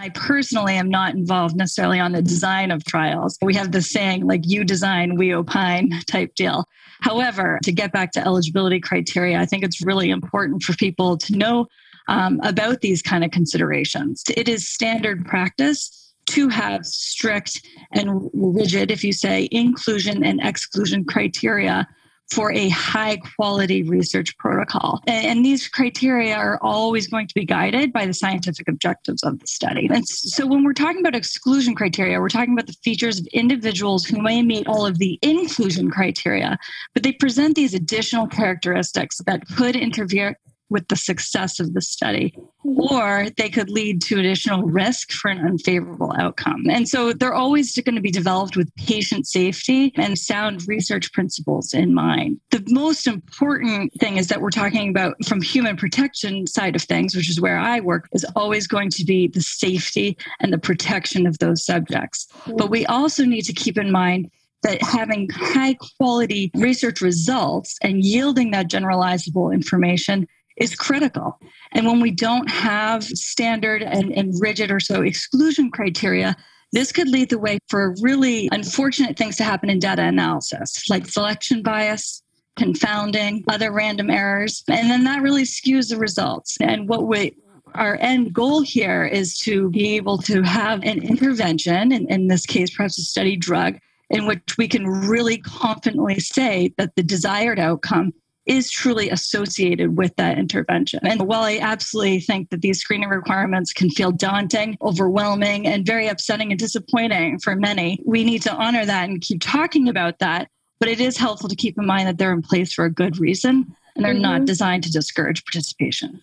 [0.00, 3.36] I personally am not involved necessarily on the design of trials.
[3.42, 6.64] We have the saying, like, you design, we opine type deal.
[7.02, 11.36] However, to get back to eligibility criteria, I think it's really important for people to
[11.36, 11.66] know
[12.08, 14.24] um, about these kind of considerations.
[14.34, 17.60] It is standard practice to have strict
[17.92, 21.86] and rigid, if you say, inclusion and exclusion criteria
[22.30, 25.02] for a high quality research protocol.
[25.06, 29.46] And, these criteria are always going to be guided by the scientific objectives of the
[29.46, 29.88] study.
[29.90, 34.04] And so when we're talking about exclusion criteria, we're talking about the features of individuals
[34.04, 36.58] who may meet all of the inclusion criteria,
[36.92, 40.36] but they present these additional characteristics that could interfere
[40.70, 42.80] with the success of the study, mm-hmm.
[42.80, 46.64] or they could lead to additional risk for an unfavorable outcome.
[46.70, 51.74] And so they're always going to be developed with patient safety and sound research principles
[51.74, 52.40] in mind.
[52.50, 57.14] The most important thing is that we're talking about from human protection side of things,
[57.14, 61.26] which is where I work, is always going to be the safety and the protection
[61.26, 62.26] of those subjects.
[62.30, 62.56] Mm-hmm.
[62.56, 64.30] But we also need to keep in mind
[64.62, 70.26] that having high quality research results and yielding that generalizable information
[70.60, 71.40] is critical.
[71.72, 76.36] And when we don't have standard and, and rigid or so exclusion criteria,
[76.72, 81.06] this could lead the way for really unfortunate things to happen in data analysis, like
[81.06, 82.22] selection bias,
[82.56, 84.62] confounding, other random errors.
[84.68, 86.56] And then that really skews the results.
[86.60, 87.34] And what we
[87.74, 92.74] our end goal here is to be able to have an intervention, in this case,
[92.74, 93.78] perhaps a study drug,
[94.10, 98.12] in which we can really confidently say that the desired outcome
[98.46, 101.00] is truly associated with that intervention.
[101.02, 106.08] And while I absolutely think that these screening requirements can feel daunting, overwhelming, and very
[106.08, 110.48] upsetting and disappointing for many, we need to honor that and keep talking about that.
[110.78, 113.18] But it is helpful to keep in mind that they're in place for a good
[113.18, 114.22] reason and they're mm-hmm.
[114.22, 116.22] not designed to discourage participation.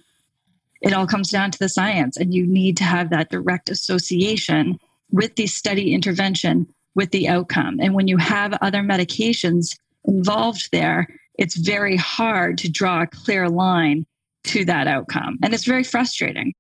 [0.81, 4.79] It all comes down to the science, and you need to have that direct association
[5.11, 7.79] with the study intervention with the outcome.
[7.79, 13.49] And when you have other medications involved there, it's very hard to draw a clear
[13.49, 14.05] line
[14.45, 15.37] to that outcome.
[15.43, 16.53] And it's very frustrating.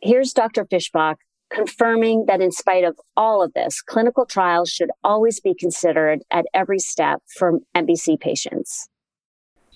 [0.00, 0.64] Here's Dr.
[0.64, 1.16] Fischbach
[1.50, 6.44] confirming that in spite of all of this, clinical trials should always be considered at
[6.52, 8.88] every step for MBC patients.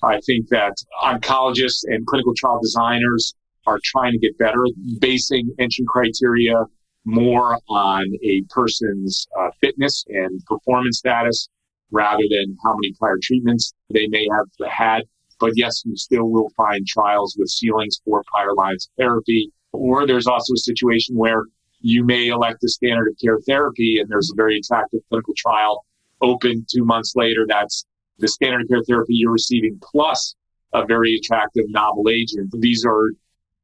[0.03, 3.35] I think that oncologists and clinical trial designers
[3.67, 4.65] are trying to get better,
[4.99, 6.65] basing entry criteria
[7.05, 11.49] more on a person's uh, fitness and performance status
[11.91, 15.03] rather than how many prior treatments they may have had.
[15.39, 19.51] But yes, you still will find trials with ceilings for prior lines of therapy.
[19.73, 21.45] Or there's also a situation where
[21.81, 25.85] you may elect a standard of care therapy and there's a very attractive clinical trial
[26.21, 27.47] open two months later.
[27.49, 27.87] That's
[28.19, 30.35] the standard of care therapy you're receiving plus
[30.73, 32.55] a very attractive novel agent.
[32.59, 33.11] These are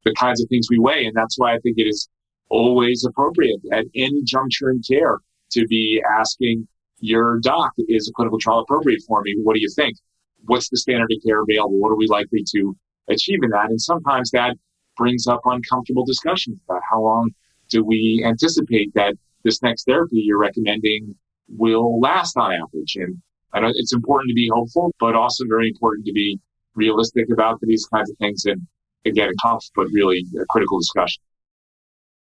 [0.05, 1.05] the kinds of things we weigh.
[1.05, 2.09] And that's why I think it is
[2.49, 5.19] always appropriate at any juncture in care
[5.51, 6.67] to be asking
[7.01, 9.37] your doc, is a clinical trial appropriate for me?
[9.43, 9.97] What do you think?
[10.45, 11.79] What's the standard of care available?
[11.79, 12.77] What are we likely to
[13.09, 13.71] achieve in that?
[13.71, 14.57] And sometimes that
[14.97, 17.31] brings up uncomfortable discussions about how long
[17.69, 21.15] do we anticipate that this next therapy you're recommending
[21.49, 22.97] will last on average.
[22.97, 23.21] And
[23.53, 26.39] I know it's important to be hopeful, but also very important to be
[26.75, 28.45] realistic about these kinds of things.
[28.45, 28.63] And
[29.05, 31.23] again, a tough but really a critical discussion.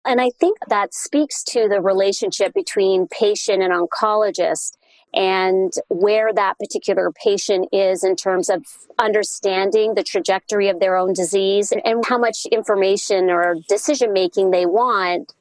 [0.10, 4.76] And I think that speaks to the relationship between patient and oncologist
[5.14, 8.66] and where that particular patient is in terms of
[8.98, 14.66] understanding the trajectory of their own disease and how much information or decision making they
[14.66, 15.32] want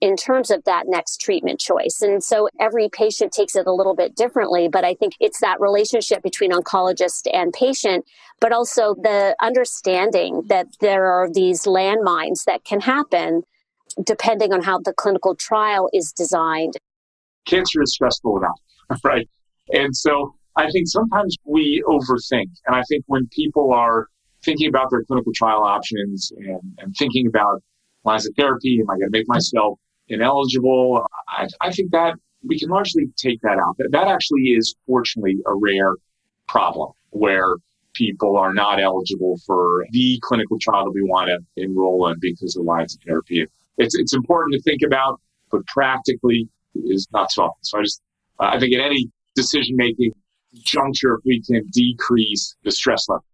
[0.00, 2.00] in terms of that next treatment choice.
[2.00, 5.60] And so every patient takes it a little bit differently, but I think it's that
[5.60, 8.06] relationship between oncologist and patient,
[8.40, 13.42] but also the understanding that there are these landmines that can happen
[14.02, 16.74] depending on how the clinical trial is designed.
[17.46, 19.28] Cancer is stressful enough, right?
[19.72, 22.50] And so I think sometimes we overthink.
[22.66, 24.08] And I think when people are
[24.44, 27.62] thinking about their clinical trial options and, and thinking about
[28.04, 29.78] lines of therapy, am I going to make myself
[30.08, 31.06] ineligible?
[31.28, 32.14] I, I think that
[32.46, 33.76] we can largely take that out.
[33.78, 35.94] That, that actually is fortunately a rare
[36.46, 37.54] problem where
[37.94, 42.56] people are not eligible for the clinical trial that we want to enroll in because
[42.56, 43.46] of lines of therapy
[43.78, 47.62] it's it's important to think about, but practically is not so often.
[47.62, 48.02] So I just
[48.40, 50.12] I think at any decision making
[50.54, 53.24] juncture, if we can decrease the stress level.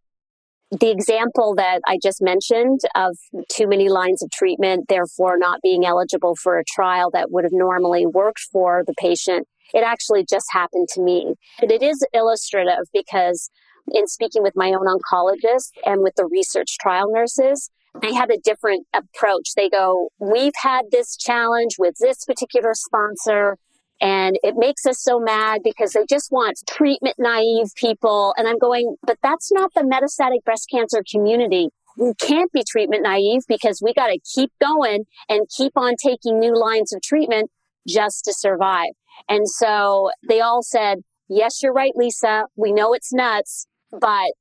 [0.70, 3.16] The example that I just mentioned of
[3.48, 7.52] too many lines of treatment, therefore not being eligible for a trial that would have
[7.52, 11.34] normally worked for the patient, it actually just happened to me.
[11.58, 13.50] But it is illustrative because
[13.92, 18.38] in speaking with my own oncologist and with the research trial nurses, they have a
[18.38, 19.54] different approach.
[19.56, 23.56] They go, we've had this challenge with this particular sponsor
[24.00, 28.34] and it makes us so mad because they just want treatment naive people.
[28.36, 31.68] And I'm going, but that's not the metastatic breast cancer community.
[31.98, 36.38] We can't be treatment naive because we got to keep going and keep on taking
[36.38, 37.50] new lines of treatment
[37.86, 38.92] just to survive.
[39.28, 42.44] And so they all said, yes, you're right, Lisa.
[42.56, 44.32] We know it's nuts, but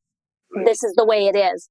[0.64, 1.70] this is the way it is.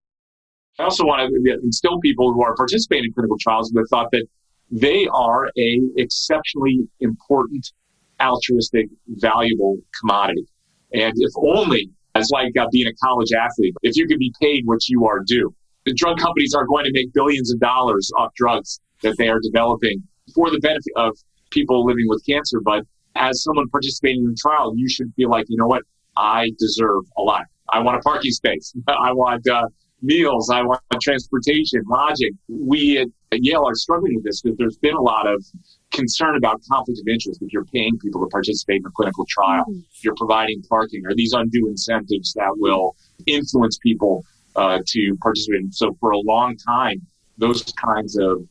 [0.79, 4.11] I also want to instill people who are participating in clinical trials with the thought
[4.12, 4.26] that
[4.70, 7.72] they are a exceptionally important,
[8.20, 10.47] altruistic, valuable commodity.
[10.93, 14.66] And if only, as like uh, being a college athlete, if you could be paid
[14.66, 15.55] what you are due,
[15.85, 19.41] The drug companies are going to make billions of dollars off drugs that they are
[19.41, 20.03] developing
[20.35, 21.16] for the benefit of
[21.51, 22.61] people living with cancer.
[22.61, 25.83] But as someone participating in the trial, you should feel like, you know what,
[26.16, 27.45] I deserve a lot.
[27.70, 28.74] I want a parking space.
[28.89, 29.68] I want uh,
[30.03, 30.51] meals.
[30.51, 32.38] I want transportation, lodging.
[32.49, 35.44] We at, Yale are struggling with this because there's been a lot of
[35.90, 39.64] concern about conflict of interest if you're paying people to participate in a clinical trial,
[39.68, 39.80] mm-hmm.
[40.03, 42.96] you're providing parking, or these undue incentives that will
[43.26, 44.24] influence people
[44.57, 45.74] uh, to participate.
[45.74, 47.03] So for a long time,
[47.36, 48.46] those kinds of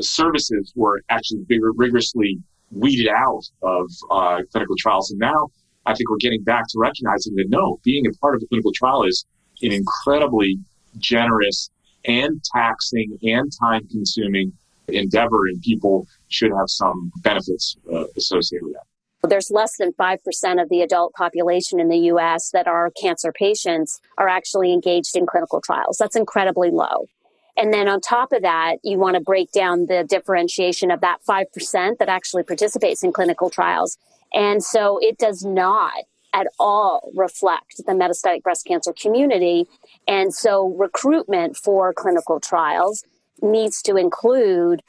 [0.00, 2.38] services were actually rigorously
[2.70, 5.10] weeded out of uh, clinical trials.
[5.10, 5.48] And now
[5.86, 8.72] I think we're getting back to recognizing that no, being a part of a clinical
[8.72, 9.26] trial is
[9.62, 10.58] an incredibly
[10.98, 11.70] generous
[12.04, 14.52] and taxing and time consuming
[14.88, 19.28] endeavor, and people should have some benefits uh, associated with that.
[19.28, 24.00] There's less than 5% of the adult population in the US that are cancer patients
[24.18, 25.96] are actually engaged in clinical trials.
[25.96, 27.06] That's incredibly low.
[27.56, 31.18] And then on top of that, you want to break down the differentiation of that
[31.28, 33.98] 5% that actually participates in clinical trials.
[34.32, 35.92] And so it does not
[36.32, 39.66] at all reflect the metastatic breast cancer community.
[40.06, 43.04] And so recruitment for clinical trials
[43.40, 44.82] needs to include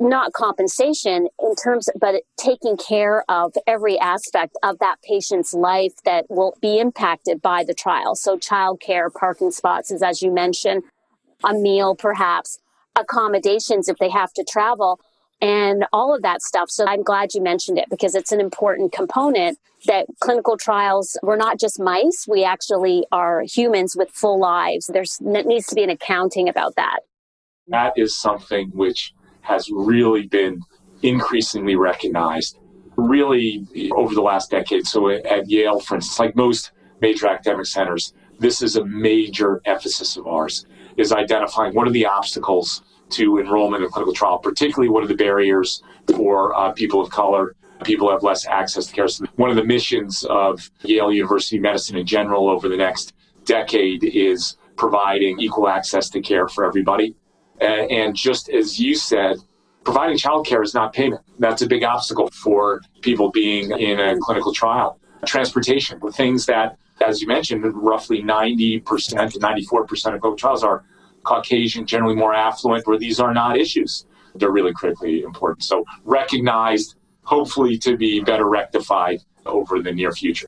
[0.00, 6.24] not compensation in terms but taking care of every aspect of that patient's life that
[6.30, 10.82] will be impacted by the trial so childcare parking spots is as you mentioned
[11.44, 12.58] a meal perhaps
[12.98, 14.98] accommodations if they have to travel
[15.40, 16.70] and all of that stuff.
[16.70, 21.36] So I'm glad you mentioned it because it's an important component that clinical trials, we're
[21.36, 22.26] not just mice.
[22.28, 24.86] We actually are humans with full lives.
[24.92, 27.00] There's there needs to be an accounting about that.
[27.68, 30.60] That is something which has really been
[31.02, 32.58] increasingly recognized
[32.96, 34.86] really over the last decade.
[34.86, 40.16] So at Yale, for instance, like most major academic centers, this is a major emphasis
[40.16, 40.66] of ours
[40.96, 45.14] is identifying what are the obstacles to enrollment in clinical trial, particularly what are the
[45.14, 45.82] barriers
[46.14, 47.54] for uh, people of color,
[47.84, 49.08] people who have less access to care.
[49.08, 54.04] So one of the missions of Yale University Medicine in general over the next decade
[54.04, 57.14] is providing equal access to care for everybody.
[57.60, 59.36] And, and just as you said,
[59.84, 61.22] providing childcare is not payment.
[61.38, 64.98] That's a big obstacle for people being in a clinical trial.
[65.26, 68.84] Transportation, the things that, as you mentioned, roughly 90%
[69.32, 70.84] to 94% of clinical trials are
[71.24, 74.06] Caucasian, generally more affluent, where these are not issues.
[74.34, 75.64] They're really critically important.
[75.64, 80.46] So recognized, hopefully to be better rectified over the near future.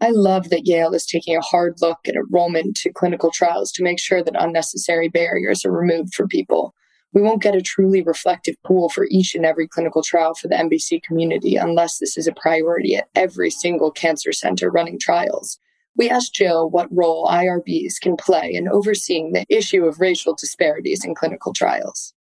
[0.00, 3.82] I love that Yale is taking a hard look at enrollment to clinical trials to
[3.82, 6.72] make sure that unnecessary barriers are removed for people.
[7.12, 10.54] We won't get a truly reflective pool for each and every clinical trial for the
[10.54, 15.58] MBC community unless this is a priority at every single cancer center running trials.
[15.98, 21.04] We asked Jill what role IRBs can play in overseeing the issue of racial disparities
[21.04, 22.14] in clinical trials.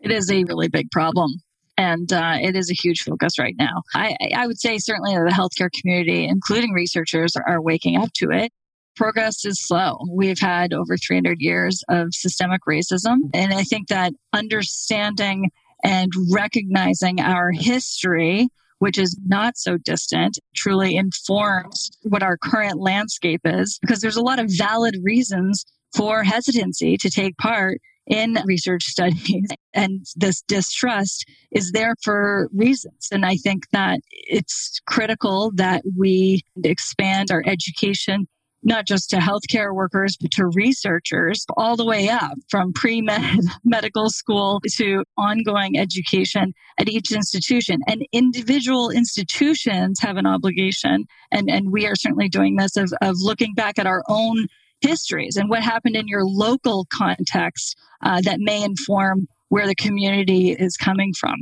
[0.00, 1.30] It is a really big problem.
[1.76, 3.82] And uh, it is a huge focus right now.
[3.94, 8.30] I, I would say certainly the healthcare community, including researchers, are, are waking up to
[8.30, 8.50] it
[8.98, 9.96] progress is slow.
[10.10, 13.30] We've had over 300 years of systemic racism.
[13.32, 15.50] And I think that understanding
[15.84, 18.48] and recognizing our history
[18.78, 24.22] which is not so distant, truly informs what our current landscape is, because there's a
[24.22, 25.64] lot of valid reasons
[25.94, 29.48] for hesitancy to take part in research studies.
[29.74, 33.08] And this distrust is there for reasons.
[33.12, 38.26] And I think that it's critical that we expand our education
[38.62, 43.38] not just to healthcare workers, but to researchers all the way up from pre med
[43.64, 47.80] medical school to ongoing education at each institution.
[47.86, 53.16] And individual institutions have an obligation, and, and we are certainly doing this, of, of
[53.20, 54.46] looking back at our own
[54.80, 60.52] histories and what happened in your local context uh, that may inform where the community
[60.52, 61.34] is coming from.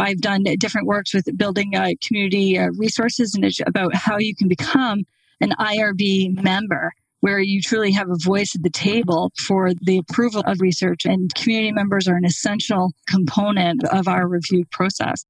[0.00, 4.48] I've done different works with building uh, community uh, resources and about how you can
[4.48, 5.04] become
[5.42, 10.42] an IRB member where you truly have a voice at the table for the approval
[10.46, 15.24] of research and community members are an essential component of our review process.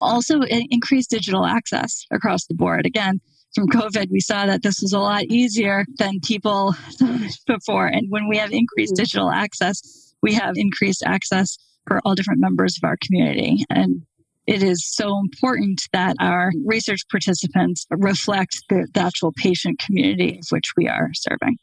[0.00, 2.86] Also increased digital access across the board.
[2.86, 3.20] Again,
[3.54, 6.74] from COVID, we saw that this was a lot easier than people
[7.46, 7.86] before.
[7.86, 9.02] And when we have increased mm-hmm.
[9.02, 13.64] digital access, we have increased access for all different members of our community.
[13.70, 14.02] And
[14.46, 20.46] it is so important that our research participants reflect the, the actual patient community of
[20.50, 21.56] which we are serving.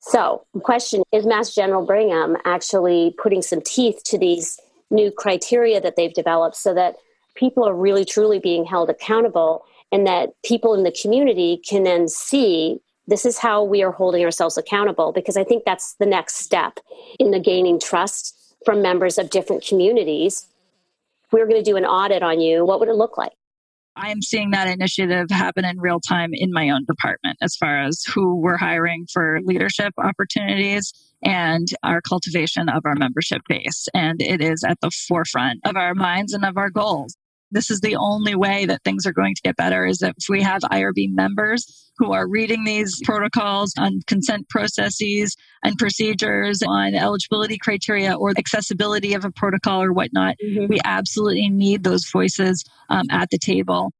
[0.00, 4.60] So, question is Mass General Brigham actually putting some teeth to these
[4.90, 6.96] new criteria that they've developed so that
[7.34, 12.08] people are really truly being held accountable and that people in the community can then
[12.08, 16.36] see This is how we are holding ourselves accountable because I think that's the next
[16.36, 16.78] step
[17.18, 18.34] in the gaining trust
[18.64, 20.46] from members of different communities.
[21.34, 23.32] We were going to do an audit on you, what would it look like?
[23.96, 27.82] I am seeing that initiative happen in real time in my own department as far
[27.82, 30.92] as who we're hiring for leadership opportunities
[31.24, 33.88] and our cultivation of our membership base.
[33.94, 37.16] And it is at the forefront of our minds and of our goals.
[37.54, 40.26] This is the only way that things are going to get better is that if
[40.28, 46.94] we have IRB members who are reading these protocols on consent processes and procedures on
[46.94, 50.66] eligibility criteria or accessibility of a protocol or whatnot, mm-hmm.
[50.68, 53.92] we absolutely need those voices um, at the table.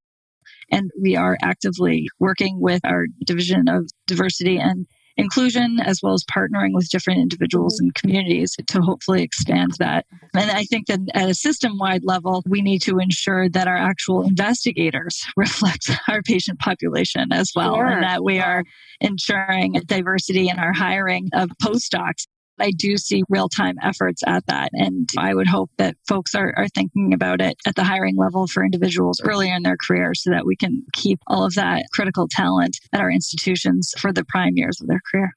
[0.73, 4.87] And we are actively working with our division of diversity and
[5.17, 10.07] inclusion as well as partnering with different individuals and communities to hopefully expand that.
[10.35, 13.77] And I think that at a system wide level, we need to ensure that our
[13.77, 17.87] actual investigators reflect our patient population as well, sure.
[17.87, 18.65] and that we are
[19.01, 22.27] ensuring diversity in our hiring of postdocs
[22.61, 24.71] I do see real time efforts at that.
[24.73, 28.47] And I would hope that folks are, are thinking about it at the hiring level
[28.47, 32.29] for individuals earlier in their career so that we can keep all of that critical
[32.31, 35.33] talent at our institutions for the prime years of their career.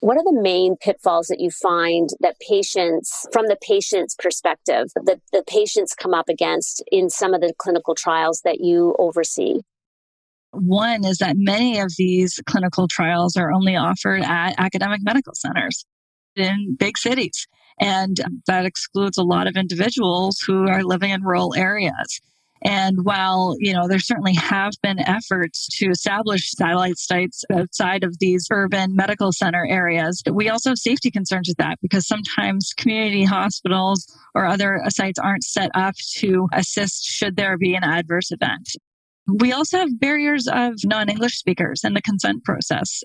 [0.00, 5.20] What are the main pitfalls that you find that patients, from the patient's perspective, that
[5.32, 9.60] the patients come up against in some of the clinical trials that you oversee?
[10.50, 15.84] One is that many of these clinical trials are only offered at academic medical centers
[16.36, 17.46] in big cities.
[17.80, 18.16] And
[18.46, 22.20] that excludes a lot of individuals who are living in rural areas.
[22.62, 28.18] And while, you know, there certainly have been efforts to establish satellite sites outside of
[28.20, 33.24] these urban medical center areas, we also have safety concerns with that because sometimes community
[33.24, 38.70] hospitals or other sites aren't set up to assist should there be an adverse event.
[39.26, 43.02] We also have barriers of non English speakers in the consent process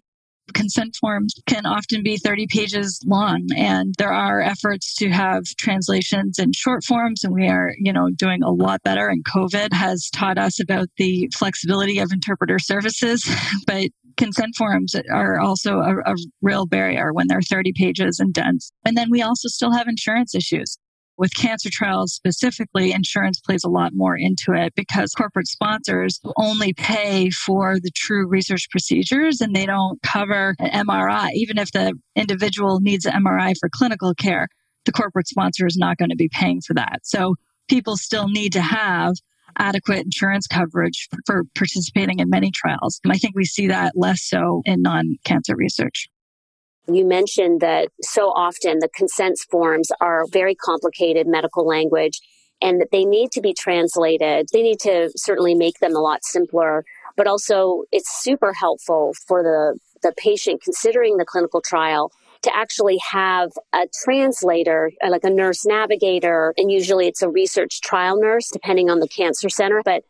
[0.54, 6.40] consent forms can often be 30 pages long and there are efforts to have translations
[6.40, 10.10] in short forms and we are you know doing a lot better and covid has
[10.12, 13.28] taught us about the flexibility of interpreter services
[13.68, 18.70] but consent forms are also a, a real barrier when they're 30 pages and dense.
[18.86, 20.78] And then we also still have insurance issues
[21.20, 26.74] with cancer trials specifically, insurance plays a lot more into it because corporate sponsors only
[26.74, 31.32] pay for the true research procedures and they don't cover an MRI.
[31.34, 34.48] Even if the individual needs an MRI for clinical care,
[34.86, 37.00] the corporate sponsor is not going to be paying for that.
[37.04, 37.36] So
[37.68, 39.16] people still need to have
[39.58, 43.02] adequate insurance coverage for participating in many trials.
[43.04, 46.08] And I think we see that less so in non cancer research.
[46.88, 52.20] You mentioned that so often the consent forms are very complicated medical language
[52.62, 54.48] and that they need to be translated.
[54.52, 56.84] They need to certainly make them a lot simpler,
[57.16, 62.12] but also it's super helpful for the, the patient considering the clinical trial
[62.42, 68.18] to actually have a translator, like a nurse navigator, and usually it's a research trial
[68.18, 69.82] nurse, depending on the cancer center.
[69.84, 70.04] But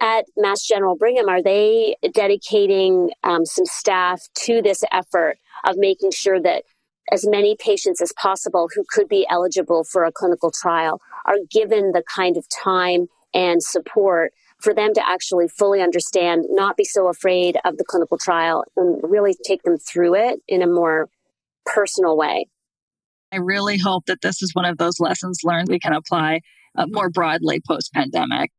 [0.00, 6.10] at Mass General Brigham, are they dedicating um, some staff to this effort of making
[6.10, 6.64] sure that
[7.10, 11.92] as many patients as possible who could be eligible for a clinical trial are given
[11.92, 17.08] the kind of time and support for them to actually fully understand, not be so
[17.08, 21.08] afraid of the clinical trial, and really take them through it in a more
[21.64, 22.46] personal way.
[23.30, 26.40] I really hope that this is one of those lessons learned we can apply
[26.76, 28.50] uh, more broadly post pandemic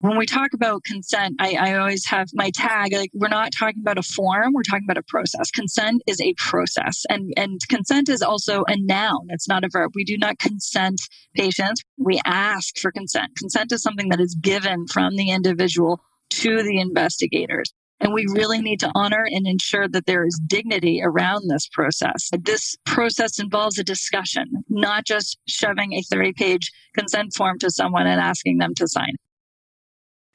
[0.00, 3.82] when we talk about consent, I, I, always have my tag like we're not talking
[3.82, 5.50] about a form, we're talking about a process.
[5.50, 9.26] Consent is a process, and and consent is also a noun.
[9.28, 9.92] It's not a verb.
[9.94, 11.02] We do not consent
[11.34, 11.82] patients.
[11.98, 13.36] We ask for consent.
[13.36, 17.72] Consent is something that is given from the individual to the investigators.
[18.02, 22.30] And we really need to honor and ensure that there is dignity around this process.
[22.40, 28.06] This process involves a discussion, not just shoving a 30 page consent form to someone
[28.06, 29.16] and asking them to sign.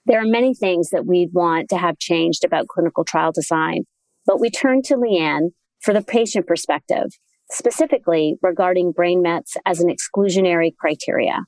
[0.06, 3.86] There are many things that we'd want to have changed about clinical trial design,
[4.26, 5.50] but we turn to Leanne
[5.82, 7.08] for the patient perspective,
[7.50, 11.46] specifically regarding brain mets as an exclusionary criteria.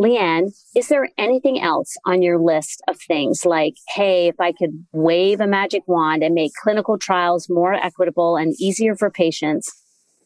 [0.00, 4.86] Leanne, is there anything else on your list of things like, hey, if I could
[4.92, 9.72] wave a magic wand and make clinical trials more equitable and easier for patients,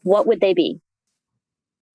[0.03, 0.80] what would they be?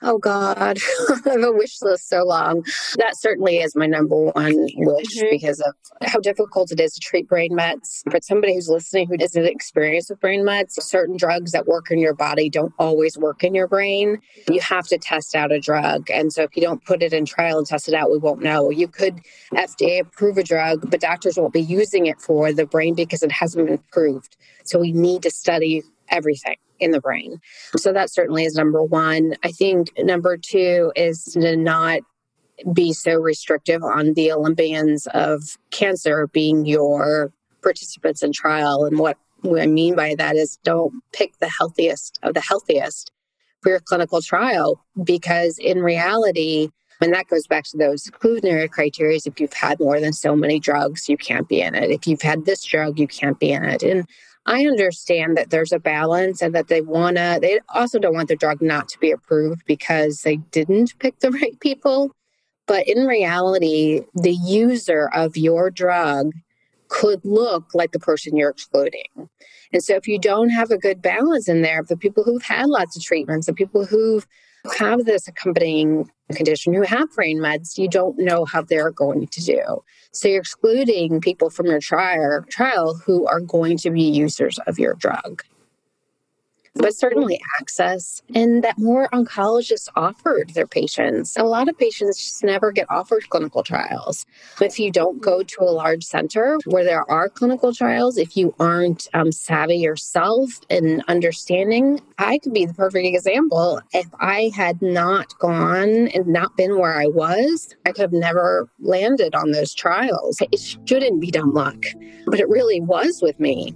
[0.04, 0.58] Oh God,
[1.26, 2.64] I have a wish list so long.
[2.98, 5.28] That certainly is my number one wish mm-hmm.
[5.32, 5.74] because of
[6.04, 8.04] how difficult it is to treat brain mets.
[8.12, 11.98] For somebody who's listening who isn't experienced with brain mets, certain drugs that work in
[11.98, 14.20] your body don't always work in your brain.
[14.52, 16.12] You have to test out a drug.
[16.12, 18.44] And so if you don't put it in trial and test it out, we won't
[18.44, 18.70] know.
[18.70, 19.20] You could
[19.54, 23.32] FDA approve a drug, but doctors won't be using it for the brain because it
[23.32, 24.38] hasn't been approved.
[24.64, 27.40] So we need to study everything in the brain.
[27.76, 29.36] So that certainly is number one.
[29.44, 32.02] I think number two is to not
[32.74, 37.32] be so restrictive on the Olympians of cancer being your
[37.62, 38.86] participants in trial.
[38.86, 43.12] And what I mean by that is don't pick the healthiest of the healthiest
[43.62, 46.70] for your clinical trial because in reality,
[47.02, 49.20] and that goes back to those exclusionary criteria.
[49.24, 51.92] If you've had more than so many drugs, you can't be in it.
[51.92, 53.84] If you've had this drug, you can't be in it.
[53.84, 54.08] And
[54.48, 58.30] I understand that there's a balance and that they want to, they also don't want
[58.30, 62.12] the drug not to be approved because they didn't pick the right people.
[62.66, 66.32] But in reality, the user of your drug
[66.90, 69.30] could look like the person you're excluding.
[69.74, 72.68] And so if you don't have a good balance in there the people who've had
[72.68, 74.26] lots of treatments, the people who've
[74.78, 76.74] have this accompanying condition.
[76.74, 79.84] Who have brain mets, you don't know how they're going to do.
[80.12, 84.80] So you're excluding people from your trial, trial who are going to be users of
[84.80, 85.44] your drug
[86.80, 91.36] but certainly access and that more oncologists offered their patients.
[91.38, 94.26] A lot of patients just never get offered clinical trials.
[94.62, 98.54] If you don't go to a large center where there are clinical trials, if you
[98.60, 103.82] aren't um, savvy yourself and understanding, I could be the perfect example.
[103.94, 108.70] If I had not gone and not been where I was, I could have never
[108.80, 110.38] landed on those trials.
[110.42, 111.84] It shouldn't be dumb luck,
[112.26, 113.76] but it really was with me.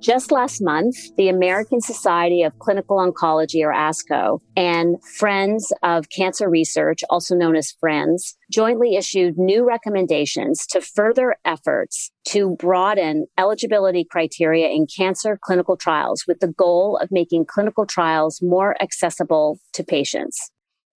[0.00, 6.48] Just last month, the American Society of Clinical Oncology, or ASCO, and Friends of Cancer
[6.48, 14.06] Research, also known as Friends, jointly issued new recommendations to further efforts to broaden eligibility
[14.10, 19.84] criteria in cancer clinical trials with the goal of making clinical trials more accessible to
[19.84, 20.50] patients.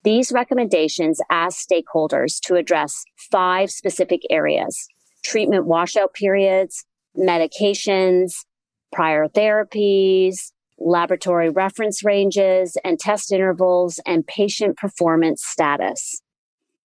[0.05, 4.87] These recommendations ask stakeholders to address five specific areas
[5.25, 6.85] treatment washout periods,
[7.17, 8.33] medications,
[8.93, 16.21] prior therapies, laboratory reference ranges and test intervals, and patient performance status.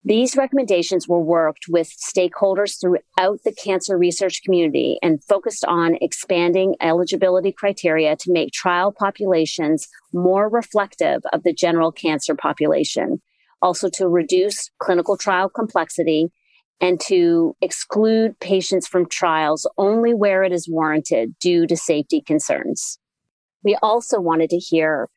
[0.05, 6.77] These recommendations were worked with stakeholders throughout the cancer research community and focused on expanding
[6.81, 13.21] eligibility criteria to make trial populations more reflective of the general cancer population,
[13.61, 16.31] also to reduce clinical trial complexity
[16.81, 22.99] and to exclude patients from trials only where it is warranted due to safety concerns.
[23.65, 25.09] We also wanted to hear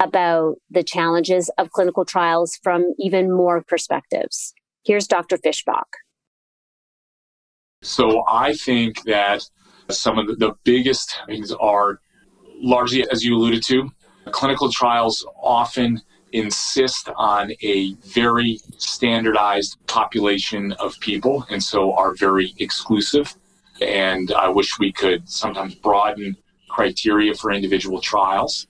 [0.00, 4.52] about the challenges of clinical trials from even more perspectives.
[4.84, 5.38] Here's Dr.
[5.38, 5.84] Fischbach.
[7.82, 9.42] So I think that
[9.88, 12.00] some of the biggest things are
[12.60, 13.88] largely, as you alluded to,
[14.32, 16.02] clinical trials often
[16.32, 23.34] insist on a very standardized population of people and so are very exclusive.
[23.80, 26.36] And I wish we could sometimes broaden
[26.68, 28.66] criteria for individual trials.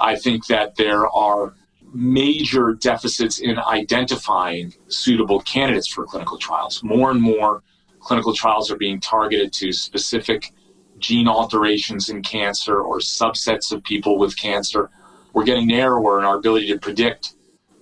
[0.00, 1.54] I think that there are
[1.92, 6.82] major deficits in identifying suitable candidates for clinical trials.
[6.82, 7.62] More and more
[8.00, 10.52] clinical trials are being targeted to specific
[10.98, 14.90] gene alterations in cancer or subsets of people with cancer
[15.32, 17.34] we're getting narrower in our ability to predict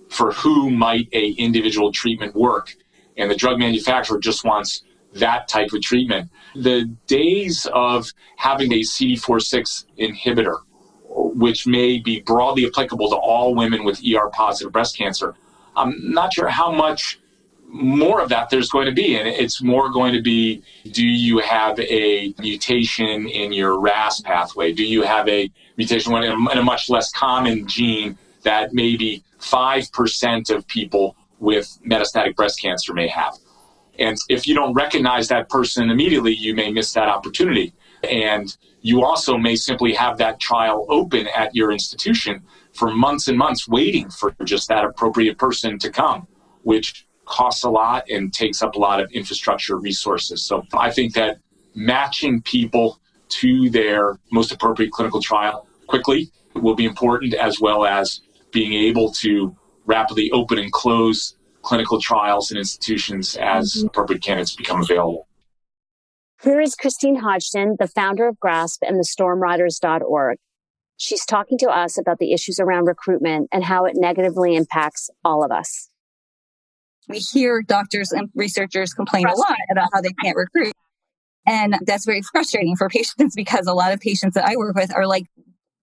[0.09, 2.75] for who might a individual treatment work.
[3.17, 4.83] And the drug manufacturer just wants
[5.13, 6.29] that type of treatment.
[6.55, 10.57] The days of having a CDK4/6 inhibitor,
[11.07, 15.35] which may be broadly applicable to all women with ER positive breast cancer,
[15.75, 17.18] I'm not sure how much
[17.71, 19.15] more of that there's going to be.
[19.15, 24.73] And it's more going to be do you have a mutation in your RAS pathway?
[24.73, 30.67] Do you have a mutation in a, much less common gene that maybe 5% of
[30.67, 33.37] people with metastatic breast cancer may have?
[33.99, 37.73] And if you don't recognize that person immediately, you may miss that opportunity.
[38.03, 42.41] And you also may simply have that trial open at your institution
[42.73, 46.27] for months and months waiting for just that appropriate person to come,
[46.63, 50.43] which costs a lot and takes up a lot of infrastructure resources.
[50.43, 51.37] So I think that
[51.75, 52.99] matching people
[53.29, 58.21] to their most appropriate clinical trial quickly will be important, as well as
[58.51, 59.55] being able to
[59.85, 63.87] rapidly open and close clinical trials and institutions as mm-hmm.
[63.87, 65.27] appropriate candidates become available.
[66.41, 70.37] Here is Christine Hodgson, the founder of GRASP and the stormriders.org.
[70.95, 75.43] She's talking to us about the issues around recruitment and how it negatively impacts all
[75.43, 75.89] of us.
[77.09, 80.73] We hear doctors and researchers complain a lot about how they can't recruit.
[81.47, 84.95] And that's very frustrating for patients because a lot of patients that I work with
[84.95, 85.25] are like,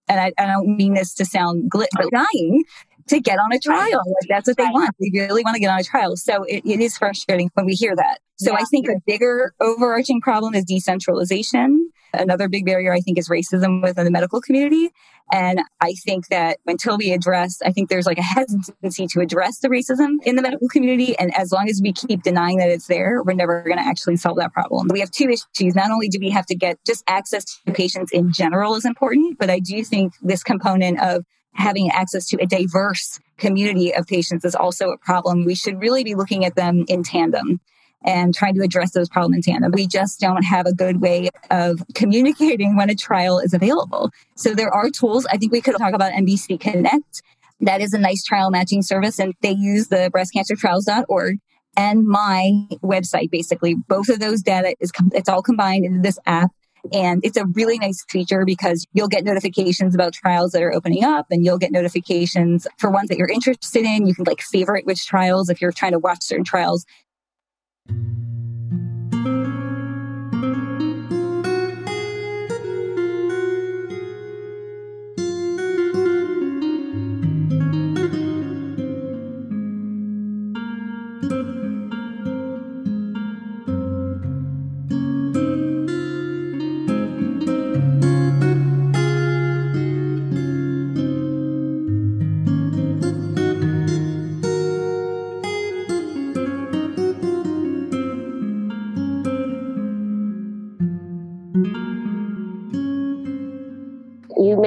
[0.07, 2.63] and I, I don't mean this to sound glit, but dying
[3.09, 4.01] to get on a trial.
[4.05, 4.95] Like that's what they want.
[4.99, 6.15] They really want to get on a trial.
[6.15, 8.19] So it, it is frustrating when we hear that.
[8.37, 8.59] So yeah.
[8.59, 11.91] I think a bigger overarching problem is decentralization.
[12.13, 14.91] Another big barrier, I think, is racism within the medical community.
[15.31, 19.59] And I think that until we address, I think there's like a hesitancy to address
[19.59, 21.17] the racism in the medical community.
[21.19, 24.15] And as long as we keep denying that it's there, we're never going to actually
[24.15, 24.87] solve that problem.
[24.89, 25.75] We have two issues.
[25.75, 29.37] Not only do we have to get just access to patients in general is important,
[29.37, 31.25] but I do think this component of
[31.57, 35.45] having access to a diverse community of patients is also a problem.
[35.45, 37.59] We should really be looking at them in tandem
[38.05, 39.71] and trying to address those problems in tandem.
[39.73, 44.11] We just don't have a good way of communicating when a trial is available.
[44.35, 45.25] So there are tools.
[45.31, 47.21] I think we could talk about MBC Connect.
[47.59, 51.39] That is a nice trial matching service and they use the breastcancertrials.org
[51.75, 52.51] and my
[52.83, 53.73] website basically.
[53.73, 56.51] Both of those data is it's all combined into this app
[56.93, 61.03] and it's a really nice feature because you'll get notifications about trials that are opening
[61.03, 64.07] up and you'll get notifications for ones that you're interested in.
[64.07, 66.85] You can like favorite which trials if you're trying to watch certain trials.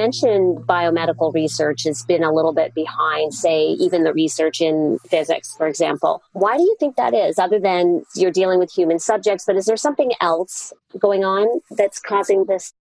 [0.01, 5.55] Mentioned biomedical research has been a little bit behind, say, even the research in physics,
[5.55, 6.23] for example.
[6.33, 9.43] Why do you think that is, other than you're dealing with human subjects?
[9.45, 12.73] But is there something else going on that's causing this?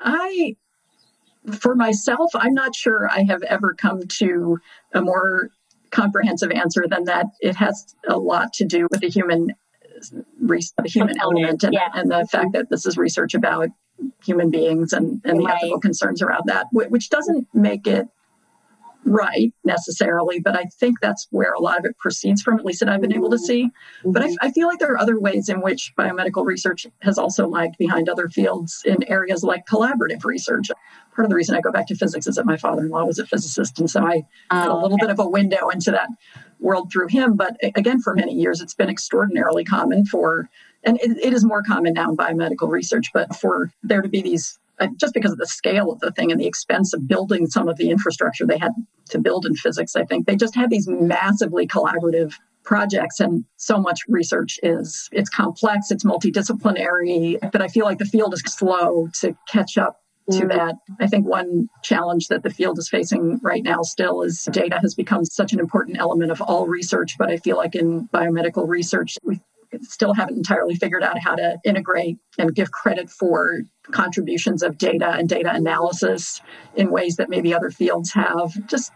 [0.00, 0.56] I,
[1.58, 4.60] for myself, I'm not sure I have ever come to
[4.92, 5.48] a more
[5.90, 7.26] comprehensive answer than that.
[7.40, 9.54] It has a lot to do with the human
[10.10, 11.90] the human element and, yeah.
[11.94, 13.68] and the fact that this is research about
[14.24, 18.08] human beings and, and the ethical concerns around that, which doesn't make it
[19.06, 22.80] right necessarily, but I think that's where a lot of it proceeds from, at least
[22.80, 23.64] that I've been able to see.
[23.64, 24.12] Mm-hmm.
[24.12, 27.46] But I, I, feel like there are other ways in which biomedical research has also
[27.46, 30.68] lagged behind other fields in areas like collaborative research.
[31.14, 33.04] Part of the reason I go back to physics is that my father in law
[33.04, 35.90] was a physicist, and so I had a oh, little bit of a window into
[35.92, 36.08] that
[36.58, 37.36] world through him.
[37.36, 40.48] But again, for many years, it's been extraordinarily common for
[40.86, 44.22] and it, it is more common now in biomedical research, but for there to be
[44.22, 44.58] these,
[44.96, 47.76] just because of the scale of the thing and the expense of building some of
[47.76, 48.72] the infrastructure they had
[49.10, 53.78] to build in physics, I think they just had these massively collaborative projects and so
[53.78, 59.06] much research is it's complex it's multidisciplinary but i feel like the field is slow
[59.14, 60.00] to catch up
[60.30, 60.48] to mm-hmm.
[60.48, 60.74] that.
[61.00, 64.94] I think one challenge that the field is facing right now still is data has
[64.94, 69.16] become such an important element of all research, but I feel like in biomedical research,
[69.22, 69.40] we
[69.82, 75.10] still haven't entirely figured out how to integrate and give credit for contributions of data
[75.12, 76.40] and data analysis
[76.74, 78.66] in ways that maybe other fields have.
[78.66, 78.92] Just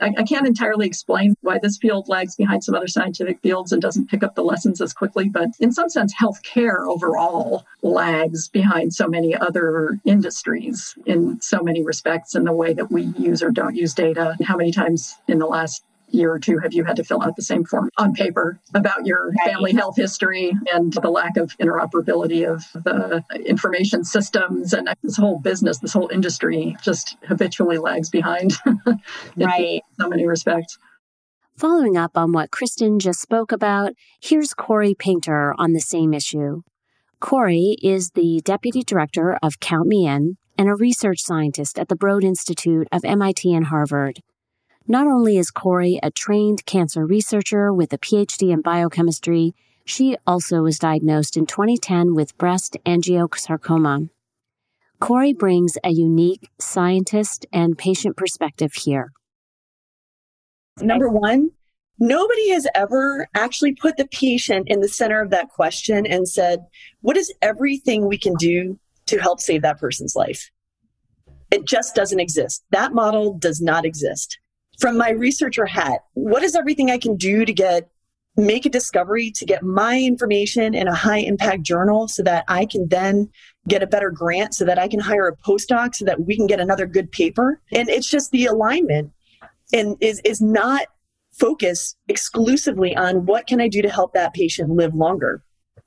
[0.00, 3.80] I, I, can't entirely explain why this field lags behind some other scientific fields and
[3.80, 8.92] doesn't pick up the lessons as quickly, but in some sense, healthcare overall lags behind
[8.92, 13.50] so many other industries in so many respects in the way that we use or
[13.50, 14.34] don't use data.
[14.38, 15.84] And how many times in the last
[16.14, 19.06] year or two have you had to fill out the same form on paper about
[19.06, 25.16] your family health history and the lack of interoperability of the information systems and this
[25.16, 28.54] whole business this whole industry just habitually lags behind
[29.36, 30.78] right so many respects
[31.56, 36.62] Following up on what Kristen just spoke about, here's Corey Painter on the same issue.
[37.20, 41.94] Corey is the Deputy Director of Count Me In and a research scientist at the
[41.94, 44.20] Broad Institute of MIT and Harvard.
[44.86, 49.54] Not only is Corey a trained cancer researcher with a PhD in biochemistry,
[49.84, 54.10] she also was diagnosed in 2010 with breast angiosarcoma.
[55.00, 59.12] Corey brings a unique scientist and patient perspective here.
[60.80, 61.50] Number one,
[61.98, 66.60] nobody has ever actually put the patient in the center of that question and said,
[67.00, 70.50] what is everything we can do to help save that person's life.
[71.50, 72.64] It just doesn't exist.
[72.70, 74.38] That model does not exist.
[74.78, 77.88] From my researcher hat, what is everything I can do to get
[78.36, 82.64] make a discovery to get my information in a high impact journal so that I
[82.64, 83.28] can then
[83.68, 86.46] get a better grant so that I can hire a postdoc so that we can
[86.46, 87.60] get another good paper.
[87.72, 89.12] And it's just the alignment
[89.72, 90.86] and is is not
[91.32, 95.42] focused exclusively on what can I do to help that patient live longer.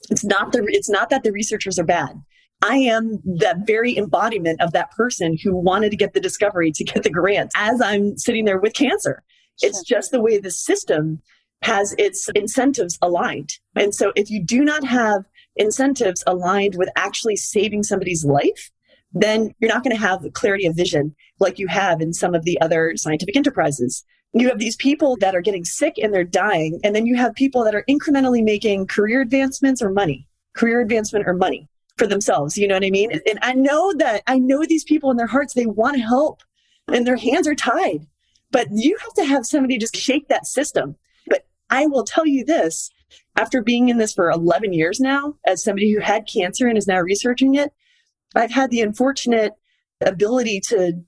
[0.09, 2.21] It's not the it's not that the researchers are bad.
[2.61, 6.83] I am the very embodiment of that person who wanted to get the discovery to
[6.83, 9.23] get the grant as I'm sitting there with cancer.
[9.61, 11.21] It's just the way the system
[11.61, 13.51] has its incentives aligned.
[13.75, 15.23] And so if you do not have
[15.55, 18.71] incentives aligned with actually saving somebody's life,
[19.13, 22.43] then you're not going to have clarity of vision like you have in some of
[22.43, 24.03] the other scientific enterprises.
[24.33, 27.33] You have these people that are getting sick and they're dying, and then you have
[27.35, 32.57] people that are incrementally making career advancements or money, career advancement or money for themselves.
[32.57, 33.11] You know what I mean?
[33.11, 36.41] And I know that I know these people in their hearts, they want to help
[36.87, 38.05] and their hands are tied.
[38.51, 40.95] But you have to have somebody just shake that system.
[41.27, 42.91] But I will tell you this
[43.35, 46.87] after being in this for 11 years now, as somebody who had cancer and is
[46.87, 47.73] now researching it,
[48.35, 49.53] I've had the unfortunate
[50.01, 51.01] ability to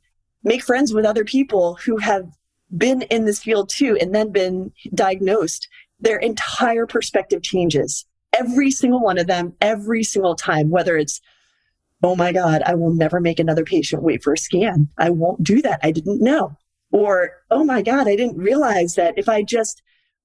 [0.44, 2.30] make friends with other people who have
[2.76, 5.68] been in this field too and then been diagnosed.
[6.00, 8.06] Their entire perspective changes.
[8.40, 11.22] Every single one of them, every single time, whether it's,
[12.04, 14.90] oh my God, I will never make another patient wait for a scan.
[14.98, 15.80] I won't do that.
[15.84, 16.58] I didn't know.
[16.92, 19.82] Or, oh my God, I didn't realize that if I just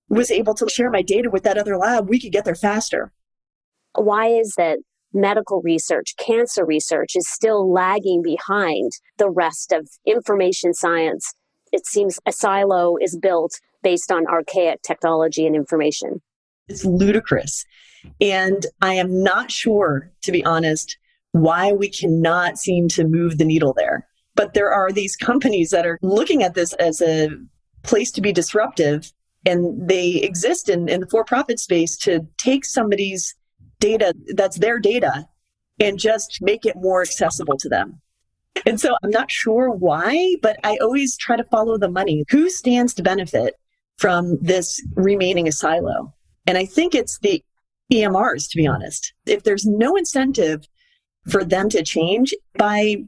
[0.09, 3.13] was able to share my data with that other lab, we could get there faster.
[3.95, 4.79] Why is that
[5.15, 11.35] medical research, cancer research is still lagging behind the rest of information science.
[11.73, 13.53] It seems a silo is built
[13.83, 16.23] based on archaic technology and information.
[16.69, 17.65] It's ludicrous.
[18.21, 20.97] And I am not sure, to be honest,
[21.33, 24.07] why we cannot seem to move the needle there.
[24.35, 27.29] But there are these companies that are looking at this as a
[27.83, 29.13] place to be disruptive,
[29.45, 33.35] and they exist in, in the for profit space to take somebody's
[33.81, 35.27] data that's their data
[35.81, 38.01] and just make it more accessible to them.
[38.67, 42.25] And so I'm not sure why, but I always try to follow the money.
[42.31, 43.55] Who stands to benefit
[43.99, 46.15] from this remaining a silo?
[46.47, 47.43] And I think it's the
[47.93, 48.75] EMRs, to be mm.
[48.75, 49.13] honest.
[49.27, 50.67] If there's no incentive
[51.29, 53.05] for them to change, by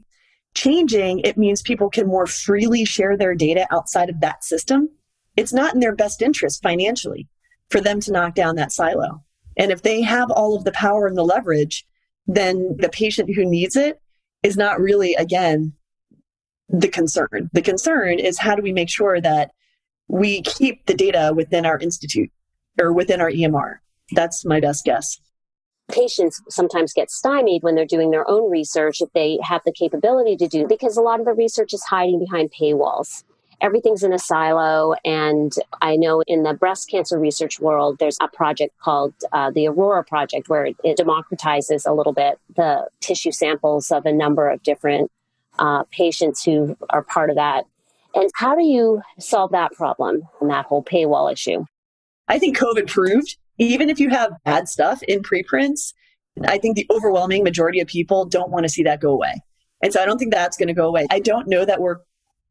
[0.53, 4.89] changing, it means people can more freely share their data outside of that system.
[5.35, 7.27] It's not in their best interest financially
[7.69, 9.23] for them to knock down that silo.
[9.57, 11.85] And if they have all of the power and the leverage,
[12.27, 14.01] then the patient who needs it
[14.43, 15.73] is not really, again,
[16.69, 17.49] the concern.
[17.53, 19.51] The concern is how do we make sure that
[20.07, 22.31] we keep the data within our institute
[22.79, 23.77] or within our EMR?
[24.11, 25.19] That's my best guess.
[25.91, 30.35] Patients sometimes get stymied when they're doing their own research if they have the capability
[30.37, 33.23] to do because a lot of the research is hiding behind paywalls
[33.61, 34.95] everything's in a silo.
[35.03, 39.67] And I know in the breast cancer research world, there's a project called uh, the
[39.67, 44.63] Aurora Project, where it democratizes a little bit the tissue samples of a number of
[44.63, 45.11] different
[45.59, 47.65] uh, patients who are part of that.
[48.13, 51.65] And how do you solve that problem and that whole paywall issue?
[52.27, 55.93] I think COVID proved even if you have bad stuff in preprints,
[56.43, 59.41] I think the overwhelming majority of people don't want to see that go away.
[59.81, 61.07] And so I don't think that's going to go away.
[61.09, 61.99] I don't know that we're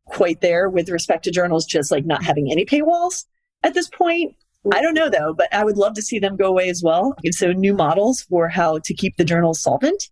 [0.07, 3.25] quite there with respect to journals just like not having any paywalls
[3.63, 4.35] at this point.
[4.73, 7.15] I don't know though, but I would love to see them go away as well.
[7.23, 10.09] And so new models for how to keep the journals solvent,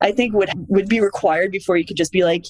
[0.00, 2.46] I think would would be required before you could just be like,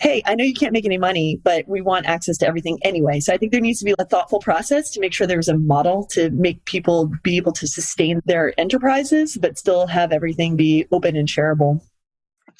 [0.00, 3.20] hey, I know you can't make any money, but we want access to everything anyway.
[3.20, 5.58] So I think there needs to be a thoughtful process to make sure there's a
[5.58, 10.86] model to make people be able to sustain their enterprises, but still have everything be
[10.90, 11.80] open and shareable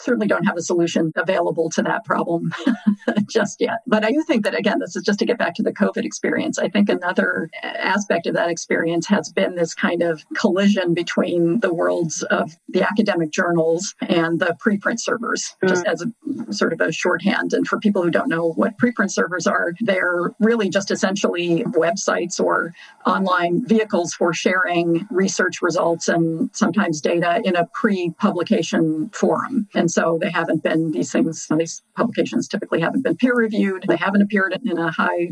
[0.01, 2.53] certainly don't have a solution available to that problem
[3.29, 3.81] just yet.
[3.87, 6.05] But I do think that, again, this is just to get back to the COVID
[6.05, 6.59] experience.
[6.59, 11.73] I think another aspect of that experience has been this kind of collision between the
[11.73, 15.69] worlds of the academic journals and the preprint servers, mm.
[15.69, 17.53] just as a sort of a shorthand.
[17.53, 22.41] And for people who don't know what preprint servers are, they're really just essentially websites
[22.41, 22.73] or
[23.07, 29.69] online vehicles for sharing research results and sometimes data in a pre publication forum.
[29.75, 33.85] And so they haven't been, these things, these publications typically haven't been peer reviewed.
[33.87, 35.31] They haven't appeared in a high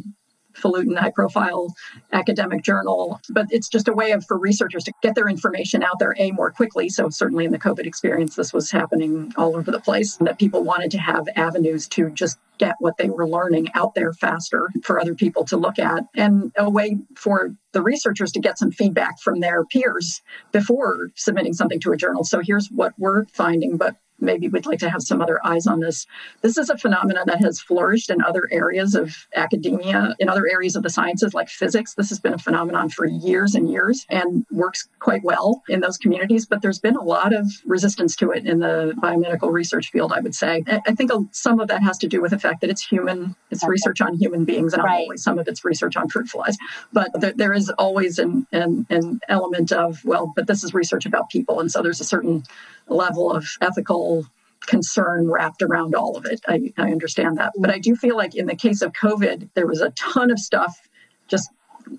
[0.58, 1.74] falutin high profile
[2.12, 3.20] academic journal.
[3.30, 6.30] But it's just a way of for researchers to get their information out there a
[6.32, 6.88] more quickly.
[6.88, 10.64] So certainly in the covid experience this was happening all over the place that people
[10.64, 15.00] wanted to have avenues to just get what they were learning out there faster for
[15.00, 16.04] other people to look at.
[16.16, 21.52] And a way for the researchers to get some feedback from their peers before submitting
[21.52, 22.24] something to a journal.
[22.24, 25.80] So here's what we're finding but maybe we'd like to have some other eyes on
[25.80, 26.06] this.
[26.42, 30.76] This is a phenomenon that has flourished in other areas of academia, in other areas
[30.76, 31.94] of the sciences like physics.
[31.94, 35.96] This has been a phenomenon for years and years and works quite well in those
[35.96, 40.12] communities, but there's been a lot of resistance to it in the biomedical research field,
[40.12, 40.62] I would say.
[40.86, 43.62] I think some of that has to do with the fact that it's human, it's
[43.62, 43.70] okay.
[43.70, 45.00] research on human beings, and right.
[45.00, 46.56] always some of it's research on fruit flies.
[46.92, 51.06] But there, there is always an, an, an element of, well, but this is research
[51.06, 51.60] about people.
[51.60, 52.44] And so there's a certain
[52.88, 54.26] level of ethical
[54.66, 56.40] concern wrapped around all of it.
[56.46, 57.52] I, I understand that.
[57.58, 60.38] But I do feel like in the case of COVID, there was a ton of
[60.38, 60.88] stuff
[61.28, 61.50] just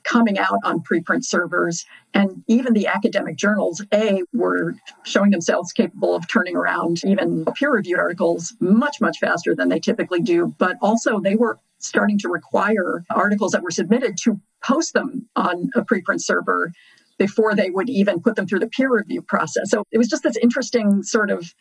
[0.04, 1.86] coming out on preprint servers.
[2.14, 7.72] And even the academic journals, A, were showing themselves capable of turning around even peer
[7.74, 10.54] reviewed articles much, much faster than they typically do.
[10.58, 15.70] But also, they were starting to require articles that were submitted to post them on
[15.76, 16.72] a preprint server
[17.20, 19.70] before they would even put them through the peer review process.
[19.70, 21.54] So it was just this interesting sort of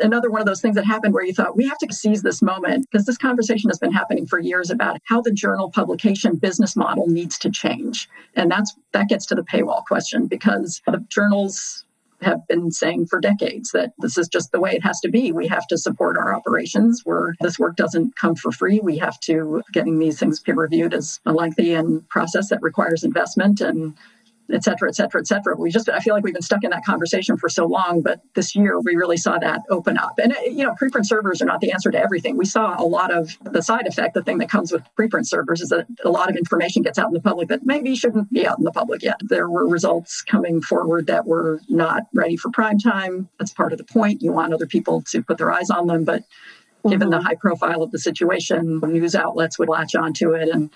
[0.00, 2.40] another one of those things that happened where you thought we have to seize this
[2.40, 6.76] moment because this conversation has been happening for years about how the journal publication business
[6.76, 11.84] model needs to change and that's that gets to the paywall question because the journals
[12.22, 15.30] have been saying for decades that this is just the way it has to be.
[15.30, 18.80] We have to support our operations where this work doesn't come for free.
[18.82, 23.04] We have to getting these things peer reviewed is a lengthy and process that requires
[23.04, 23.94] investment and
[24.52, 25.56] et cetera, et cetera, et cetera.
[25.56, 28.20] We just, I feel like we've been stuck in that conversation for so long, but
[28.34, 30.18] this year we really saw that open up.
[30.22, 32.36] And, you know, preprint servers are not the answer to everything.
[32.36, 35.60] We saw a lot of the side effect, the thing that comes with preprint servers
[35.60, 38.46] is that a lot of information gets out in the public that maybe shouldn't be
[38.46, 39.20] out in the public yet.
[39.22, 43.28] There were results coming forward that were not ready for prime time.
[43.38, 44.22] That's part of the point.
[44.22, 46.24] You want other people to put their eyes on them, but
[46.86, 47.26] given the mm-hmm.
[47.26, 50.70] high profile of the situation, news outlets would latch onto it and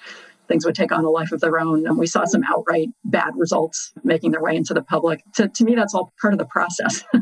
[0.48, 1.86] things would take on a life of their own.
[1.86, 5.22] And we saw some outright bad results making their way into the public.
[5.34, 7.04] To, to me, that's all part of the process.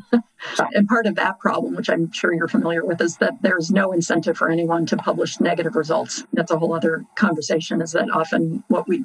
[0.75, 3.93] and part of that problem, which I'm sure you're familiar with, is that there's no
[3.93, 6.25] incentive for anyone to publish negative results.
[6.33, 9.05] That's a whole other conversation, is that often what we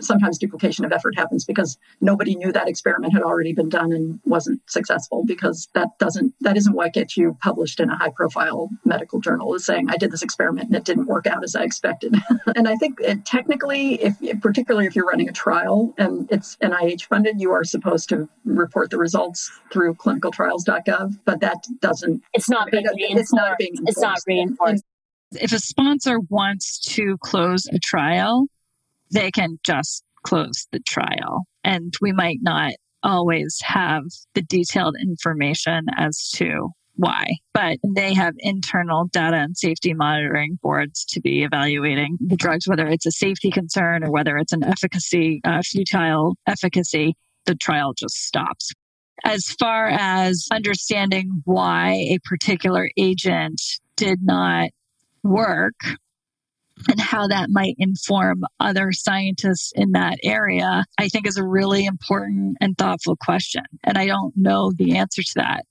[0.00, 4.20] sometimes duplication of effort happens because nobody knew that experiment had already been done and
[4.24, 8.68] wasn't successful because that doesn't that isn't what gets you published in a high profile
[8.84, 11.64] medical journal is saying I did this experiment and it didn't work out as I
[11.64, 12.14] expected.
[12.56, 17.06] and I think it, technically, if particularly if you're running a trial and it's NIH
[17.06, 22.22] funded, you are supposed to report the results through clinicaltrials.gov, but that doesn't.
[22.32, 23.20] It's not being reinforced.
[23.20, 23.72] It's not being.
[23.76, 23.88] Enforced.
[23.88, 24.84] It's not reinforced.
[25.32, 28.46] If a sponsor wants to close a trial,
[29.10, 32.72] they can just close the trial, and we might not
[33.02, 39.94] always have the detailed information as to why, but they have internal data and safety
[39.94, 44.52] monitoring boards to be evaluating the drugs, whether it's a safety concern or whether it's
[44.52, 47.14] an efficacy, uh, futile efficacy,
[47.46, 48.72] the trial just stops.
[49.24, 53.60] As far as understanding why a particular agent
[53.96, 54.70] did not
[55.22, 55.74] work,
[56.88, 61.84] and how that might inform other scientists in that area, I think is a really
[61.84, 63.62] important and thoughtful question.
[63.84, 65.64] And I don't know the answer to that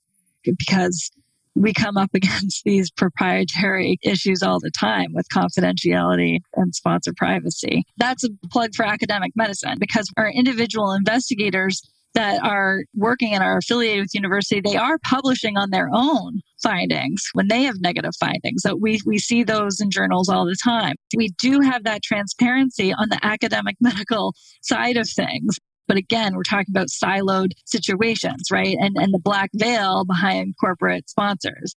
[0.44, 1.10] because
[1.54, 7.84] we come up against these proprietary issues all the time with confidentiality and sponsor privacy.
[7.96, 11.82] That's a plug for academic medicine because our individual investigators
[12.14, 17.22] that are working and are affiliated with university, they are publishing on their own findings
[17.32, 18.62] when they have negative findings.
[18.62, 20.94] So we, we see those in journals all the time.
[21.16, 25.58] We do have that transparency on the academic medical side of things.
[25.88, 28.76] But again, we're talking about siloed situations, right?
[28.78, 31.74] And, and the black veil behind corporate sponsors.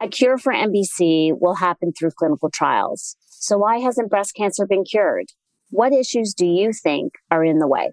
[0.00, 3.16] A cure for MBC will happen through clinical trials.
[3.28, 5.26] So why hasn't breast cancer been cured?
[5.70, 7.92] What issues do you think are in the way?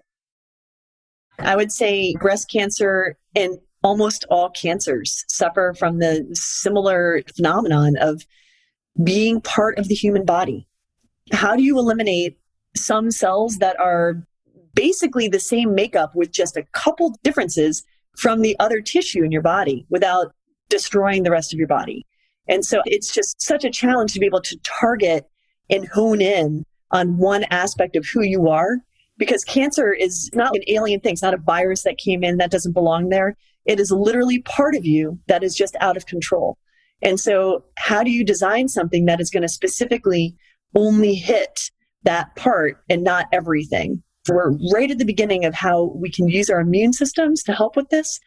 [1.38, 8.22] I would say breast cancer and almost all cancers suffer from the similar phenomenon of
[9.02, 10.66] being part of the human body.
[11.32, 12.38] How do you eliminate
[12.74, 14.26] some cells that are
[14.78, 17.82] basically the same makeup with just a couple differences
[18.16, 20.32] from the other tissue in your body without
[20.68, 22.06] destroying the rest of your body.
[22.48, 25.26] And so it's just such a challenge to be able to target
[25.68, 28.78] and hone in on one aspect of who you are
[29.16, 31.14] because cancer is not an alien thing.
[31.14, 33.36] It's not a virus that came in that doesn't belong there.
[33.64, 36.56] It is literally part of you that is just out of control.
[37.02, 40.36] And so how do you design something that is going to specifically
[40.76, 41.72] only hit
[42.04, 44.04] that part and not everything?
[44.34, 47.76] We're right at the beginning of how we can use our immune systems to help
[47.76, 48.18] with this.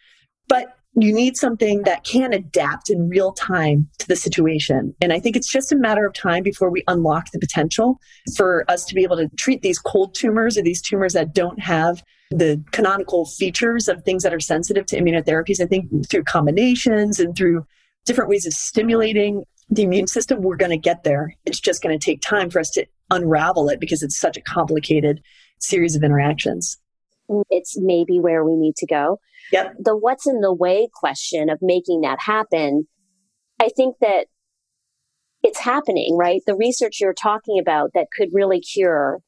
[0.47, 4.93] But you need something that can adapt in real time to the situation.
[5.01, 7.97] And I think it's just a matter of time before we unlock the potential
[8.35, 11.59] for us to be able to treat these cold tumors or these tumors that don't
[11.61, 15.61] have the canonical features of things that are sensitive to immunotherapies.
[15.61, 17.65] I think through combinations and through
[18.05, 21.33] different ways of stimulating the immune system, we're going to get there.
[21.45, 24.41] It's just going to take time for us to unravel it because it's such a
[24.41, 25.21] complicated
[25.61, 26.77] series of interactions.
[27.49, 29.19] It's maybe where we need to go.
[29.51, 29.75] Yep.
[29.79, 32.87] The what's in the way question of making that happen,
[33.59, 34.27] I think that
[35.43, 36.41] it's happening, right?
[36.45, 39.19] The research you're talking about that could really cure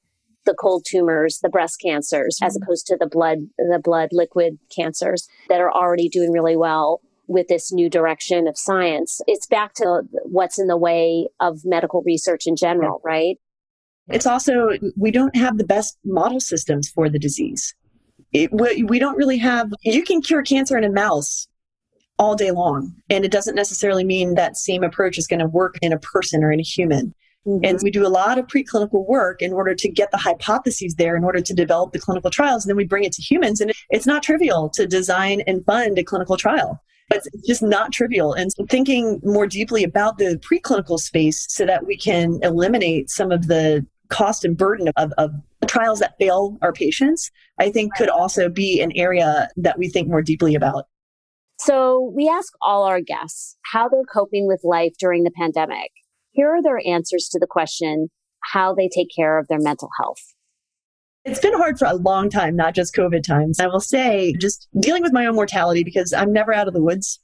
[0.45, 2.47] the cold tumors, the breast cancers, mm-hmm.
[2.47, 7.01] as opposed to the blood, the blood liquid cancers that are already doing really well
[7.27, 9.21] with this new direction of science.
[9.27, 13.37] It's back to what's in the way of medical research in general, right?
[14.09, 17.73] It's also, we don't have the best model systems for the disease.
[18.33, 21.47] It, we, we don't really have, you can cure cancer in a mouse
[22.19, 22.95] all day long.
[23.09, 26.43] And it doesn't necessarily mean that same approach is going to work in a person
[26.43, 27.13] or in a human.
[27.45, 27.65] Mm-hmm.
[27.65, 31.15] And we do a lot of preclinical work in order to get the hypotheses there,
[31.15, 32.63] in order to develop the clinical trials.
[32.63, 33.61] And then we bring it to humans.
[33.61, 36.81] And it's not trivial to design and fund a clinical trial.
[37.09, 38.33] But it's just not trivial.
[38.33, 43.31] And so thinking more deeply about the preclinical space so that we can eliminate some
[43.31, 45.31] of the cost and burden of, of
[45.67, 50.07] trials that fail our patients, I think could also be an area that we think
[50.07, 50.85] more deeply about.
[51.59, 55.91] So we ask all our guests how they're coping with life during the pandemic.
[56.31, 58.09] Here are their answers to the question,
[58.51, 60.32] how they take care of their mental health.
[61.25, 63.59] It's been hard for a long time, not just COVID times.
[63.59, 66.81] I will say, just dealing with my own mortality because I'm never out of the
[66.81, 67.19] woods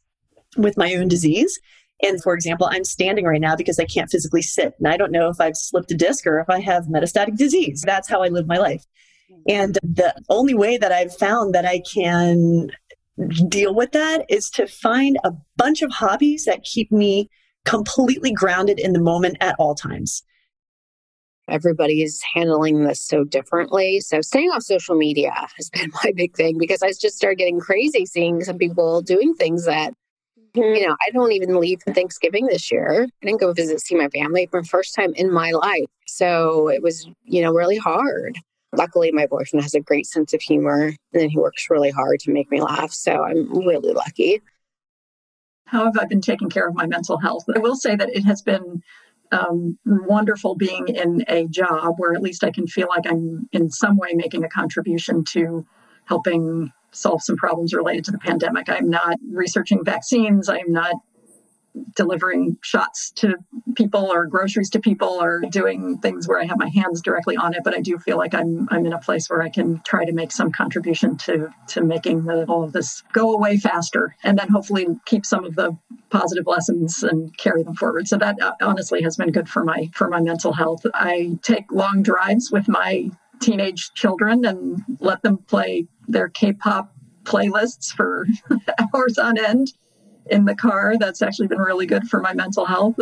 [0.55, 1.59] with my own disease.
[2.01, 4.73] And for example, I'm standing right now because I can't physically sit.
[4.79, 7.83] And I don't know if I've slipped a disc or if I have metastatic disease.
[7.85, 8.85] That's how I live my life.
[9.49, 12.71] And the only way that I've found that I can
[13.49, 17.29] deal with that is to find a bunch of hobbies that keep me
[17.65, 20.23] completely grounded in the moment at all times.
[21.49, 23.99] Everybody is handling this so differently.
[23.99, 27.59] So, staying off social media has been my big thing because I just started getting
[27.59, 29.93] crazy seeing some people doing things that,
[30.55, 30.75] mm-hmm.
[30.75, 33.07] you know, I don't even leave for Thanksgiving this year.
[33.21, 35.85] I didn't go visit, see my family for the first time in my life.
[36.07, 38.37] So, it was, you know, really hard.
[38.71, 42.31] Luckily, my boyfriend has a great sense of humor and he works really hard to
[42.31, 42.91] make me laugh.
[42.91, 44.41] So I'm really lucky.
[45.65, 47.45] How have I been taking care of my mental health?
[47.53, 48.81] I will say that it has been
[49.31, 53.69] um, wonderful being in a job where at least I can feel like I'm in
[53.69, 55.65] some way making a contribution to
[56.05, 58.67] helping solve some problems related to the pandemic.
[58.67, 60.49] I'm not researching vaccines.
[60.49, 60.95] I'm not
[61.95, 63.35] delivering shots to
[63.75, 67.53] people or groceries to people or doing things where I have my hands directly on
[67.53, 67.61] it.
[67.63, 70.11] But I do feel like I'm I'm in a place where I can try to
[70.11, 74.49] make some contribution to to making the, all of this go away faster, and then
[74.49, 75.77] hopefully keep some of the
[76.09, 78.07] positive lessons and carry them forward.
[78.07, 80.85] So that uh, honestly has been good for my for my mental health.
[80.93, 87.93] I take long drives with my teenage children and let them play their K-pop playlists
[87.93, 88.27] for
[88.93, 89.73] hours on end
[90.29, 90.95] in the car.
[90.99, 92.99] That's actually been really good for my mental health.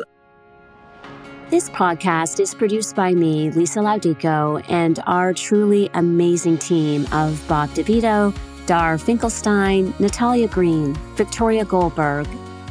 [1.50, 7.70] This podcast is produced by me, Lisa Laudico, and our truly amazing team of Bob
[7.70, 12.28] DeVito, Dar Finkelstein, Natalia Green, Victoria Goldberg,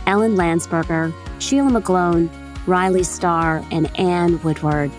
[0.07, 2.28] Ellen Landsberger, Sheila McGlone,
[2.66, 4.90] Riley Starr, and Anne Woodward.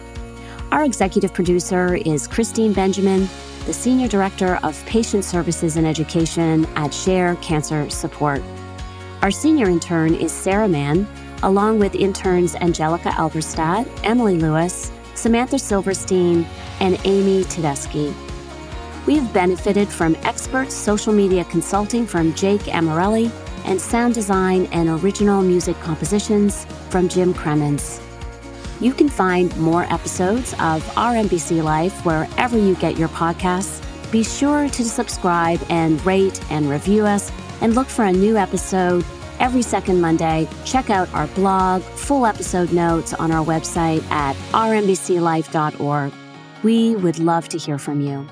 [0.72, 3.30] Our executive producer is Christine Benjamin,
[3.68, 8.42] the Senior Director of Patient Services and Education at Share Cancer Support.
[9.24, 11.08] Our senior intern is Sarah Mann,
[11.42, 16.46] along with interns Angelica Alberstadt, Emily Lewis, Samantha Silverstein,
[16.80, 18.14] and Amy Tedeschi.
[19.08, 23.32] We have benefited from expert social media consulting from Jake Amarelli
[23.66, 28.00] and sound design and original music compositions from Jim Cremens.
[28.80, 33.82] You can find more episodes of Our MBC Life wherever you get your podcasts.
[34.12, 39.06] Be sure to subscribe and rate and review us and look for a new episode
[39.40, 40.48] every second Monday.
[40.66, 46.14] Check out our blog, full episode notes on our website at ourmbclife.org.
[46.64, 48.28] We would love to hear from you.